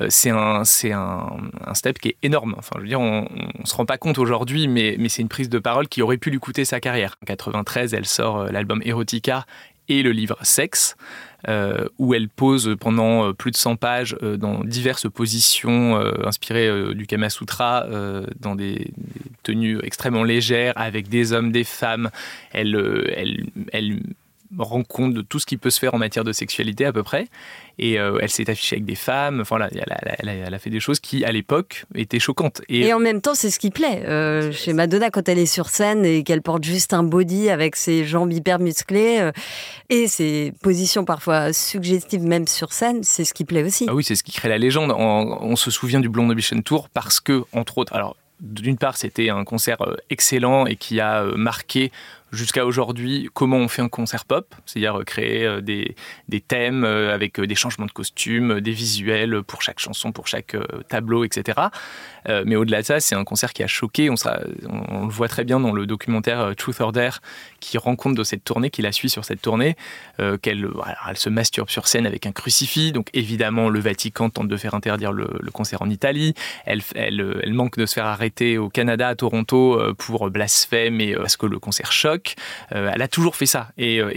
Euh, 0.00 0.06
c'est 0.08 0.30
un, 0.30 0.62
step 1.74 1.98
qui 1.98 2.10
est 2.10 2.16
énorme. 2.22 2.54
Enfin, 2.56 2.76
je 2.76 2.82
veux 2.82 2.88
dire, 2.88 3.00
on, 3.00 3.22
ne 3.22 3.64
se 3.64 3.74
rend 3.74 3.86
pas 3.86 3.98
compte 3.98 4.18
aujourd'hui, 4.18 4.68
mais, 4.68 4.94
mais 5.00 5.08
c'est 5.08 5.22
une 5.22 5.28
prise 5.28 5.48
de 5.48 5.58
parole 5.58 5.88
qui 5.88 6.00
aurait 6.00 6.16
pu 6.16 6.30
lui 6.30 6.38
coûter 6.38 6.64
sa 6.64 6.78
carrière. 6.78 7.16
En 7.22 7.26
93, 7.26 7.92
elle 7.94 8.06
sort 8.06 8.44
l'album 8.44 8.82
Erotica 8.84 9.46
et 9.90 10.02
le 10.02 10.12
livre 10.12 10.38
Sexe. 10.42 10.96
Euh, 11.48 11.86
où 11.96 12.12
elle 12.12 12.28
pose 12.28 12.76
pendant 12.78 13.28
euh, 13.28 13.32
plus 13.32 13.50
de 13.50 13.56
100 13.56 13.76
pages 13.76 14.14
euh, 14.22 14.36
dans 14.36 14.62
diverses 14.62 15.10
positions 15.10 15.96
inspirées 16.22 16.94
du 16.94 17.06
Kama 17.06 17.30
Sutra, 17.30 17.86
dans 18.38 18.54
des, 18.54 18.92
tenues 19.42 19.78
extrêmement 19.82 20.24
légères, 20.24 20.74
avec 20.76 21.08
des 21.08 21.32
hommes, 21.32 21.50
des 21.50 21.64
femmes. 21.64 22.10
Elle, 22.52 22.76
elle, 23.16 23.46
elle 23.72 24.02
rend 24.58 24.82
compte 24.82 25.14
de 25.14 25.22
tout 25.22 25.38
ce 25.38 25.46
qui 25.46 25.56
peut 25.56 25.70
se 25.70 25.78
faire 25.78 25.94
en 25.94 25.98
matière 25.98 26.24
de 26.24 26.32
sexualité 26.32 26.84
à 26.84 26.92
peu 26.92 27.02
près. 27.02 27.28
Et 27.78 27.98
euh, 27.98 28.18
elle 28.20 28.30
s'est 28.30 28.50
affichée 28.50 28.76
avec 28.76 28.84
des 28.84 28.94
femmes. 28.94 29.40
Enfin, 29.40 29.56
elle, 29.70 30.54
a, 30.54 30.58
fait 30.58 30.70
des 30.70 30.80
choses 30.80 31.00
qui, 31.00 31.24
à 31.24 31.32
l'époque, 31.32 31.84
étaient 31.94 32.18
choquantes. 32.18 32.60
Et, 32.68 32.92
en 32.92 32.98
même 32.98 33.20
temps, 33.20 33.34
c'est 33.34 33.50
ce 33.50 33.58
qui 33.58 33.70
plaît. 33.70 34.02
Euh, 34.06 34.52
chez 34.52 34.72
Madonna, 34.72 35.10
quand 35.10 35.28
elle 35.28 35.38
est 35.38 35.46
sur 35.46 35.68
scène 35.68 36.04
et 36.04 36.22
qu'elle 36.24 36.42
porte 36.42 36.64
juste 36.64 36.92
un 36.92 37.02
body 37.02 37.48
avec 37.48 37.76
ses 37.76 38.04
jambes 38.04 38.32
hyper 38.32 38.58
musclées 38.58 39.20
euh, 39.20 39.32
et 39.88 40.08
ses 40.08 40.52
positions 40.62 41.04
parfois 41.04 41.52
suggestives 41.52 42.24
même 42.24 42.46
sur 42.46 42.72
scène, 42.72 43.02
c'est 43.02 43.24
ce 43.24 43.32
qui 43.32 43.44
plaît 43.44 43.62
aussi. 43.62 43.86
Ah 43.88 43.94
oui, 43.94 44.04
c'est 44.04 44.16
ce 44.16 44.22
qui 44.22 44.32
crée 44.32 44.48
la 44.48 44.58
légende. 44.58 44.92
On, 44.96 45.38
on 45.40 45.56
se 45.56 45.70
souvient 45.70 46.00
du 46.00 46.08
Blonde 46.08 46.30
Ambition 46.30 46.60
Tour 46.60 46.88
parce 46.88 47.20
que, 47.20 47.44
entre 47.52 47.78
autres, 47.78 47.94
alors 47.94 48.16
d'une 48.40 48.78
part, 48.78 48.96
c'était 48.96 49.28
un 49.28 49.44
concert 49.44 49.78
excellent 50.08 50.64
et 50.64 50.76
qui 50.76 50.98
a 50.98 51.24
marqué 51.36 51.92
jusqu'à 52.32 52.66
aujourd'hui 52.66 53.28
comment 53.34 53.56
on 53.56 53.68
fait 53.68 53.82
un 53.82 53.88
concert 53.88 54.24
pop, 54.24 54.54
c'est-à-dire 54.66 55.00
euh, 55.00 55.04
créer 55.04 55.44
euh, 55.44 55.60
des, 55.60 55.94
thèmes 56.40 56.84
euh, 56.84 57.14
avec 57.14 57.40
des 57.40 57.54
changements 57.54 57.86
de 57.86 57.92
costumes, 57.92 58.60
des 58.60 58.72
visuels 58.72 59.42
pour 59.42 59.62
chaque 59.62 59.78
chanson, 59.78 60.12
pour 60.12 60.26
chaque 60.26 60.56
tableau, 60.88 61.24
etc. 61.24 61.60
mais 62.44 62.56
au-delà 62.56 62.80
de 62.80 62.86
ça, 62.86 63.00
c'est 63.00 63.14
un 63.14 63.24
concert 63.24 63.52
qui 63.52 63.62
a 63.62 63.66
choqué. 63.66 64.10
On, 64.10 65.04
le 65.04 65.10
voit 65.10 65.28
très 65.28 65.44
bien 65.44 65.60
dans 65.60 65.72
le 65.72 65.86
documentaire 65.86 66.54
Truth 66.56 66.80
or 66.80 66.92
Dare 66.92 67.20
qui 67.60 67.78
rend 67.78 67.94
de 67.94 68.24
cette 68.24 68.44
tournée, 68.44 68.70
qui 68.70 68.82
la 68.82 68.92
suit 68.92 69.10
sur 69.10 69.24
cette 69.24 69.42
tournée, 69.42 69.76
qu'elle 70.42 70.68
elle 71.08 71.16
se 71.16 71.28
masturbe 71.28 71.68
sur 71.68 71.86
scène 71.86 72.06
avec 72.06 72.26
un 72.26 72.32
crucifix. 72.32 72.92
Donc 72.92 73.08
évidemment, 73.12 73.68
le 73.68 73.80
Vatican 73.80 74.30
tente 74.30 74.48
de 74.48 74.56
faire 74.56 74.74
interdire 74.74 75.12
le, 75.12 75.26
concert 75.52 75.82
en 75.82 75.90
Italie. 75.90 76.34
Elle, 76.64 76.82
elle, 76.94 77.52
manque 77.52 77.76
de 77.76 77.86
se 77.86 77.94
faire 77.94 78.06
arrêter 78.06 78.58
au 78.58 78.68
Canada, 78.68 79.08
à 79.08 79.14
Toronto, 79.14 79.80
pour 79.98 80.30
blasphème 80.30 81.00
et 81.00 81.14
parce 81.14 81.36
que 81.36 81.46
le 81.46 81.58
concert 81.58 81.92
choque. 81.92 82.19
Euh, 82.74 82.90
elle 82.94 83.02
a 83.02 83.08
toujours 83.08 83.36
fait 83.36 83.46
ça. 83.46 83.68
Et, 83.78 84.00
euh, 84.00 84.12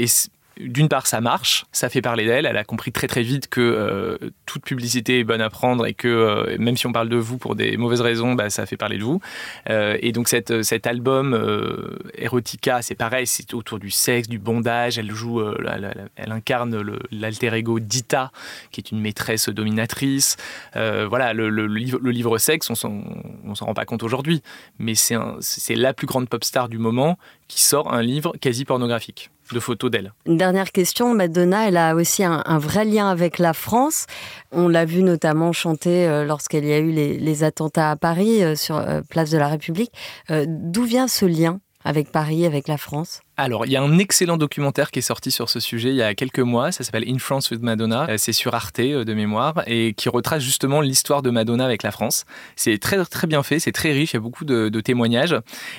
d'une 0.60 0.88
part, 0.88 1.08
ça 1.08 1.20
marche, 1.20 1.66
ça 1.72 1.90
fait 1.90 2.04
parler 2.04 2.28
d'elle. 2.28 2.46
Elle 2.46 2.58
a 2.58 2.64
compris 2.64 2.92
très 2.92 3.08
très 3.08 3.24
vite 3.24 3.48
que 3.48 3.60
euh, 3.60 4.30
toute 4.46 4.64
publicité 4.64 5.18
est 5.18 5.24
bonne 5.24 5.42
à 5.42 5.50
prendre 5.50 5.88
et 5.88 5.96
que 5.96 6.56
même 6.60 6.78
si 6.78 6.86
on 6.86 6.92
parle 6.92 7.10
de 7.10 7.18
vous 7.18 7.40
pour 7.40 7.56
des 7.56 7.76
mauvaises 7.76 8.02
raisons, 8.02 8.36
bah, 8.36 8.52
ça 8.52 8.68
fait 8.68 8.78
parler 8.78 9.00
de 9.00 9.04
vous. 9.04 9.20
Et 9.68 10.12
donc 10.12 10.28
cet 10.28 10.86
album 10.86 11.98
Erotica, 12.16 12.84
c'est 12.84 12.94
pareil, 12.94 13.26
c'est 13.26 13.56
autour 13.56 13.80
du 13.80 13.90
sexe, 13.90 14.30
du 14.30 14.38
bondage. 14.38 15.00
Elle 15.00 15.12
joue, 15.12 15.42
elle, 15.42 16.32
incarne 16.32 17.00
l'alter 17.10 17.52
ego 17.56 17.80
d'Ita, 17.80 18.32
qui 18.70 18.80
est 18.80 18.92
une 18.92 19.02
maîtresse 19.02 19.50
dominatrice. 19.50 20.38
voilà, 20.76 21.34
le 21.34 22.12
livre 22.12 22.38
sexe, 22.38 22.70
on 22.70 22.76
s'en 22.76 23.66
rend 23.66 23.74
pas 23.74 23.86
compte 23.86 24.04
aujourd'hui, 24.04 24.44
mais 24.78 24.94
c'est 24.94 25.76
la 25.76 25.96
plus 25.96 26.06
grande 26.06 26.30
pop 26.30 26.44
star 26.44 26.70
du 26.70 26.78
moment 26.78 27.18
qui 27.54 27.62
sort 27.62 27.94
un 27.94 28.02
livre 28.02 28.34
quasi 28.42 28.66
pornographique 28.66 29.30
de 29.52 29.60
photos 29.60 29.92
d'elle. 29.92 30.12
Une 30.26 30.38
dernière 30.38 30.72
question, 30.72 31.14
Madonna, 31.14 31.68
elle 31.68 31.78
a 31.78 31.94
aussi 31.94 32.24
un, 32.24 32.58
vrai 32.58 32.84
lien 32.84 33.10
avec 33.10 33.38
la 33.38 33.54
France. 33.54 34.08
On 34.52 34.68
l'a 34.68 34.86
vu 34.86 35.04
notamment 35.04 35.52
chanter 35.52 36.08
euh, 36.08 36.26
lorsqu'il 36.26 36.66
y 36.66 36.74
a 36.74 36.80
eu 36.80 36.92
les, 36.92 37.44
attentats 37.44 37.92
à 37.92 37.96
Paris 37.96 38.44
euh, 38.44 38.56
sur 38.56 38.78
euh, 38.78 39.02
Place 39.08 39.30
de 39.30 39.38
la 39.38 39.48
République. 39.48 39.92
D'où 40.30 40.84
vient 40.84 41.08
ce 41.08 41.26
lien 41.26 41.60
avec 41.86 42.12
Paris, 42.12 42.46
avec 42.46 42.68
la 42.68 42.78
France 42.78 43.22
alors, 43.36 43.66
il 43.66 43.72
y 43.72 43.78
a 43.78 43.82
un 43.82 43.98
excellent 43.98 44.38
documentaire 44.38 44.92
qui 44.92 45.00
est 45.00 45.04
sorti 45.04 45.32
sur 45.32 45.50
ce 45.50 45.60
sujet 45.60 45.90
il 45.90 45.96
y 45.96 46.04
a 46.04 46.14
quelques 46.14 46.40
mois. 46.40 46.72
Ça 46.72 46.84
s'appelle 46.84 47.06
In 47.08 47.18
France 47.18 47.50
with 47.50 47.64
Madonna. 47.64 48.06
Euh, 48.08 48.18
c'est 48.18 48.32
sur 48.32 48.54
Arte 48.54 48.80
euh, 48.80 49.04
de 49.04 49.14
mémoire 49.16 49.64
et 49.66 49.96
qui 49.96 50.08
retrace 50.08 50.44
justement 50.44 50.82
l'histoire 50.82 51.24
de 51.24 51.32
Madonna 51.32 51.66
avec 51.66 51.82
la 51.82 51.90
France. 51.90 52.26
C'est 52.56 52.78
très 52.78 53.04
très 53.06 53.26
bien 53.26 53.42
fait, 53.42 53.58
c'est 53.58 53.72
très 53.72 53.92
riche. 53.92 54.14
Il 54.14 54.18
y 54.18 54.18
a 54.18 54.20
beaucoup 54.20 54.46
de, 54.46 54.70
témoignages. 54.82 55.36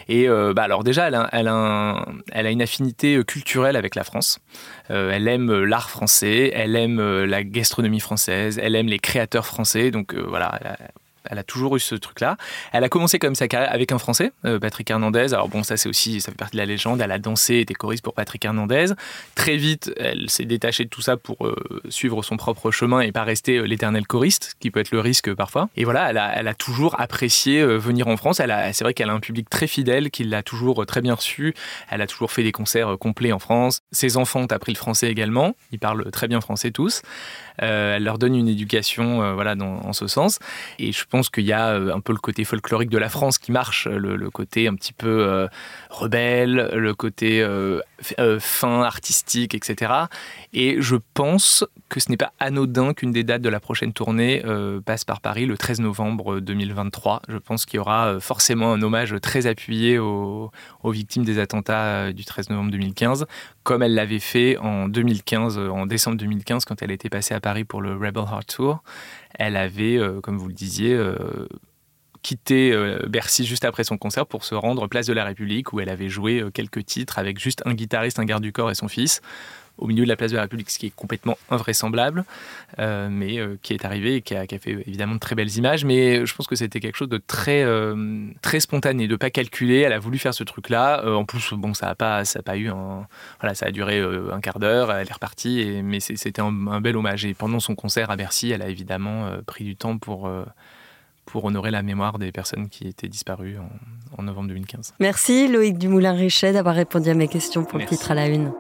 Et 0.08 0.28
euh, 0.28 0.52
bah 0.52 0.62
alors 0.62 0.82
déjà, 0.82 1.06
elle 1.06 1.48
a, 1.48 2.50
une 2.50 2.62
affinité 2.62 3.22
culturelle 3.24 3.76
avec 3.76 3.94
la 3.94 4.02
France. 4.02 4.40
elle 4.88 5.28
aime 5.28 5.62
l'art 5.62 5.90
français, 5.90 6.50
elle 6.54 6.74
aime 6.74 7.00
la 7.24 7.44
gastronomie 7.44 8.00
française, 8.00 8.58
elle 8.60 8.74
aime 8.74 8.86
les 8.88 8.98
créateurs 8.98 9.46
français. 9.46 9.90
Donc 9.90 10.14
voilà, 10.14 10.58
elle 11.30 11.38
a 11.38 11.42
toujours 11.42 11.76
eu 11.76 11.80
ce 11.80 11.94
truc-là. 11.94 12.36
Elle 12.72 12.84
a 12.84 12.88
commencé 12.88 13.18
comme 13.18 13.34
sa 13.34 13.48
carrière 13.48 13.72
avec 13.72 13.92
un 13.92 13.98
Français, 13.98 14.32
euh, 14.44 14.58
Patrick 14.58 14.90
Hernandez. 14.90 15.34
Alors 15.34 15.48
bon, 15.48 15.62
ça 15.62 15.76
c'est 15.76 15.88
aussi, 15.88 16.20
ça 16.20 16.30
fait 16.30 16.38
partie 16.38 16.56
de 16.56 16.60
la 16.60 16.66
légende. 16.66 17.00
Elle 17.00 17.12
a 17.12 17.18
dansé, 17.18 17.56
était 17.56 17.74
choriste 17.74 18.04
pour 18.04 18.14
Patrick 18.14 18.44
Hernandez. 18.44 18.92
Très 19.34 19.56
vite, 19.56 19.92
elle 19.96 20.28
s'est 20.28 20.44
détachée 20.44 20.84
de 20.84 20.88
tout 20.88 21.02
ça 21.02 21.16
pour 21.16 21.46
euh, 21.46 21.82
suivre 21.88 22.22
son 22.22 22.36
propre 22.36 22.70
chemin 22.70 23.00
et 23.00 23.12
pas 23.12 23.24
rester 23.24 23.58
euh, 23.58 23.62
l'éternel 23.64 24.06
choriste, 24.06 24.54
qui 24.60 24.70
peut 24.70 24.80
être 24.80 24.90
le 24.90 25.00
risque 25.00 25.32
parfois. 25.34 25.68
Et 25.76 25.84
voilà, 25.84 26.10
elle 26.10 26.18
a, 26.18 26.50
a 26.50 26.54
toujours 26.54 27.00
apprécié 27.00 27.64
venir 27.64 28.08
en 28.08 28.16
France. 28.16 28.40
Elle 28.40 28.54
c'est 28.72 28.84
vrai 28.84 28.94
qu'elle 28.94 29.10
a 29.10 29.12
un 29.12 29.20
public 29.20 29.48
très 29.50 29.66
fidèle, 29.66 30.10
qui 30.10 30.24
l'a 30.24 30.42
toujours 30.42 30.86
très 30.86 31.00
bien 31.00 31.14
reçu. 31.14 31.54
Elle 31.90 32.02
a 32.02 32.06
toujours 32.06 32.30
fait 32.30 32.42
des 32.42 32.52
concerts 32.52 32.96
complets 32.98 33.32
en 33.32 33.38
France. 33.38 33.80
Ses 33.92 34.16
enfants 34.16 34.40
ont 34.40 34.52
appris 34.52 34.72
le 34.72 34.78
français 34.78 35.10
également. 35.10 35.54
Ils 35.72 35.78
parlent 35.78 36.10
très 36.10 36.28
bien 36.28 36.40
français 36.40 36.70
tous. 36.70 37.02
Elle 37.58 38.04
leur 38.04 38.18
donne 38.18 38.34
une 38.34 38.48
éducation, 38.48 39.34
voilà, 39.34 39.54
dans, 39.54 39.80
en 39.84 39.92
ce 39.92 40.06
sens. 40.06 40.38
Et 40.78 40.92
je 40.92 41.04
pense 41.08 41.28
qu'il 41.30 41.44
y 41.44 41.52
a 41.52 41.68
euh, 41.68 41.94
un 41.94 42.00
peu 42.00 42.12
le 42.12 42.18
côté 42.18 42.44
folklorique 42.44 42.90
de 42.90 42.98
la 42.98 43.08
France 43.08 43.38
qui 43.38 43.52
marche, 43.52 43.86
le, 43.86 44.30
côté 44.30 44.68
un 44.68 44.74
petit 44.74 44.92
peu 44.92 45.26
euh, 45.26 45.46
rebelle, 45.90 46.70
le 46.74 46.94
côté 46.94 47.42
euh, 47.42 47.80
fin, 48.38 48.82
artistique, 48.82 49.54
etc. 49.54 49.92
Et 50.52 50.76
je 50.80 50.96
pense 51.14 51.64
que 51.88 52.00
ce 52.00 52.10
n'est 52.10 52.16
pas 52.16 52.32
anodin 52.40 52.92
qu'une 52.92 53.12
des 53.12 53.24
dates 53.24 53.42
de 53.42 53.48
la 53.48 53.60
prochaine 53.60 53.92
tournée 53.92 54.42
passe 54.84 55.04
par 55.04 55.20
Paris 55.20 55.46
le 55.46 55.56
13 55.56 55.80
novembre 55.80 56.40
2023. 56.40 57.22
Je 57.28 57.38
pense 57.38 57.66
qu'il 57.66 57.76
y 57.76 57.80
aura 57.80 58.18
forcément 58.20 58.72
un 58.72 58.82
hommage 58.82 59.14
très 59.22 59.46
appuyé 59.46 59.98
aux, 59.98 60.50
aux 60.82 60.90
victimes 60.90 61.24
des 61.24 61.38
attentats 61.38 62.12
du 62.12 62.24
13 62.24 62.50
novembre 62.50 62.72
2015, 62.72 63.26
comme 63.62 63.82
elle 63.82 63.94
l'avait 63.94 64.18
fait 64.18 64.56
en 64.58 64.88
2015, 64.88 65.58
en 65.58 65.86
décembre 65.86 66.16
2015, 66.16 66.64
quand 66.64 66.82
elle 66.82 66.90
était 66.90 67.10
passée 67.10 67.34
à 67.34 67.40
Paris 67.44 67.64
pour 67.64 67.82
le 67.82 67.92
Rebel 67.92 68.24
Heart 68.24 68.46
Tour. 68.46 68.82
Elle 69.38 69.56
avait, 69.56 69.98
euh, 69.98 70.22
comme 70.22 70.38
vous 70.38 70.48
le 70.48 70.54
disiez, 70.54 70.94
euh, 70.94 71.46
quitté 72.22 72.72
euh, 72.72 73.06
Bercy 73.06 73.44
juste 73.44 73.66
après 73.66 73.84
son 73.84 73.98
concert 73.98 74.26
pour 74.26 74.44
se 74.44 74.54
rendre 74.54 74.86
place 74.88 75.06
de 75.06 75.12
la 75.12 75.24
République 75.24 75.74
où 75.74 75.80
elle 75.80 75.90
avait 75.90 76.08
joué 76.08 76.42
quelques 76.54 76.86
titres 76.86 77.18
avec 77.18 77.38
juste 77.38 77.62
un 77.66 77.74
guitariste, 77.74 78.18
un 78.18 78.24
garde 78.24 78.42
du 78.42 78.50
corps 78.50 78.70
et 78.70 78.74
son 78.74 78.88
fils 78.88 79.20
au 79.78 79.86
milieu 79.86 80.04
de 80.04 80.08
la 80.08 80.16
place 80.16 80.30
de 80.30 80.36
la 80.36 80.42
République, 80.42 80.70
ce 80.70 80.78
qui 80.78 80.86
est 80.86 80.94
complètement 80.94 81.36
invraisemblable, 81.50 82.24
mais 82.78 83.38
qui 83.62 83.74
est 83.74 83.84
arrivé 83.84 84.16
et 84.16 84.22
qui 84.22 84.34
a, 84.34 84.46
fait 84.46 84.70
évidemment 84.86 85.14
de 85.14 85.20
très 85.20 85.34
belles 85.34 85.56
images. 85.56 85.84
Mais 85.84 86.24
je 86.24 86.34
pense 86.34 86.46
que 86.46 86.56
c'était 86.56 86.80
quelque 86.80 86.96
chose 86.96 87.08
de 87.08 87.18
très, 87.18 87.66
très 88.42 88.60
spontané, 88.60 89.08
de 89.08 89.16
pas 89.16 89.30
calculer. 89.30 89.80
Elle 89.80 89.92
a 89.92 89.98
voulu 89.98 90.18
faire 90.18 90.34
ce 90.34 90.44
truc-là. 90.44 91.04
en 91.06 91.24
plus, 91.24 91.52
bon, 91.54 91.74
ça 91.74 91.88
a 91.88 91.94
pas, 91.94 92.24
ça 92.24 92.38
a 92.40 92.42
pas 92.42 92.56
eu 92.56 92.68
un, 92.68 93.06
voilà, 93.40 93.54
ça 93.54 93.66
a 93.66 93.70
duré 93.70 94.00
un 94.00 94.40
quart 94.40 94.58
d'heure. 94.58 94.92
Elle 94.92 95.08
est 95.08 95.12
repartie, 95.12 95.60
et, 95.60 95.82
mais 95.82 96.00
c'était 96.00 96.40
un, 96.40 96.66
un, 96.68 96.80
bel 96.80 96.96
hommage. 96.96 97.24
Et 97.24 97.34
pendant 97.34 97.60
son 97.60 97.74
concert 97.74 98.10
à 98.10 98.16
Bercy, 98.16 98.50
elle 98.52 98.62
a 98.62 98.68
évidemment 98.68 99.28
pris 99.46 99.64
du 99.64 99.76
temps 99.76 99.98
pour 99.98 100.30
pour 101.26 101.44
honorer 101.44 101.70
la 101.70 101.82
mémoire 101.82 102.18
des 102.18 102.32
personnes 102.32 102.68
qui 102.68 102.86
étaient 102.86 103.08
disparues 103.08 103.56
en, 104.18 104.22
novembre 104.22 104.48
2015. 104.48 104.94
Merci 105.00 105.48
Loïc 105.48 105.76
Dumoulin-Richet 105.78 106.52
d'avoir 106.52 106.74
répondu 106.74 107.10
à 107.10 107.14
mes 107.14 107.28
questions 107.28 107.64
pour 107.64 107.78
le 107.78 107.86
titre 107.86 108.10
à 108.10 108.14
la 108.14 108.28
une. 108.28 108.52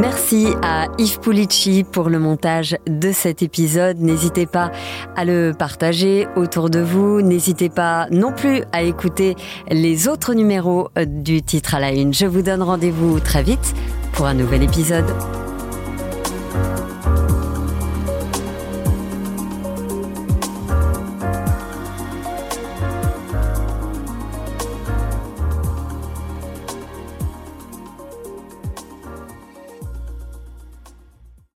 Merci 0.00 0.46
à 0.62 0.86
Yves 0.96 1.20
Pulici 1.20 1.84
pour 1.84 2.08
le 2.08 2.18
montage 2.18 2.74
de 2.86 3.12
cet 3.12 3.42
épisode. 3.42 3.98
N'hésitez 4.00 4.46
pas 4.46 4.70
à 5.14 5.26
le 5.26 5.52
partager 5.52 6.26
autour 6.36 6.70
de 6.70 6.80
vous. 6.80 7.20
N'hésitez 7.20 7.68
pas 7.68 8.06
non 8.10 8.32
plus 8.32 8.62
à 8.72 8.80
écouter 8.80 9.36
les 9.68 10.08
autres 10.08 10.32
numéros 10.32 10.88
du 11.06 11.42
titre 11.42 11.74
à 11.74 11.80
la 11.80 11.92
une. 11.92 12.14
Je 12.14 12.24
vous 12.24 12.40
donne 12.40 12.62
rendez-vous 12.62 13.20
très 13.20 13.42
vite 13.42 13.74
pour 14.14 14.24
un 14.24 14.32
nouvel 14.32 14.62
épisode. 14.62 15.04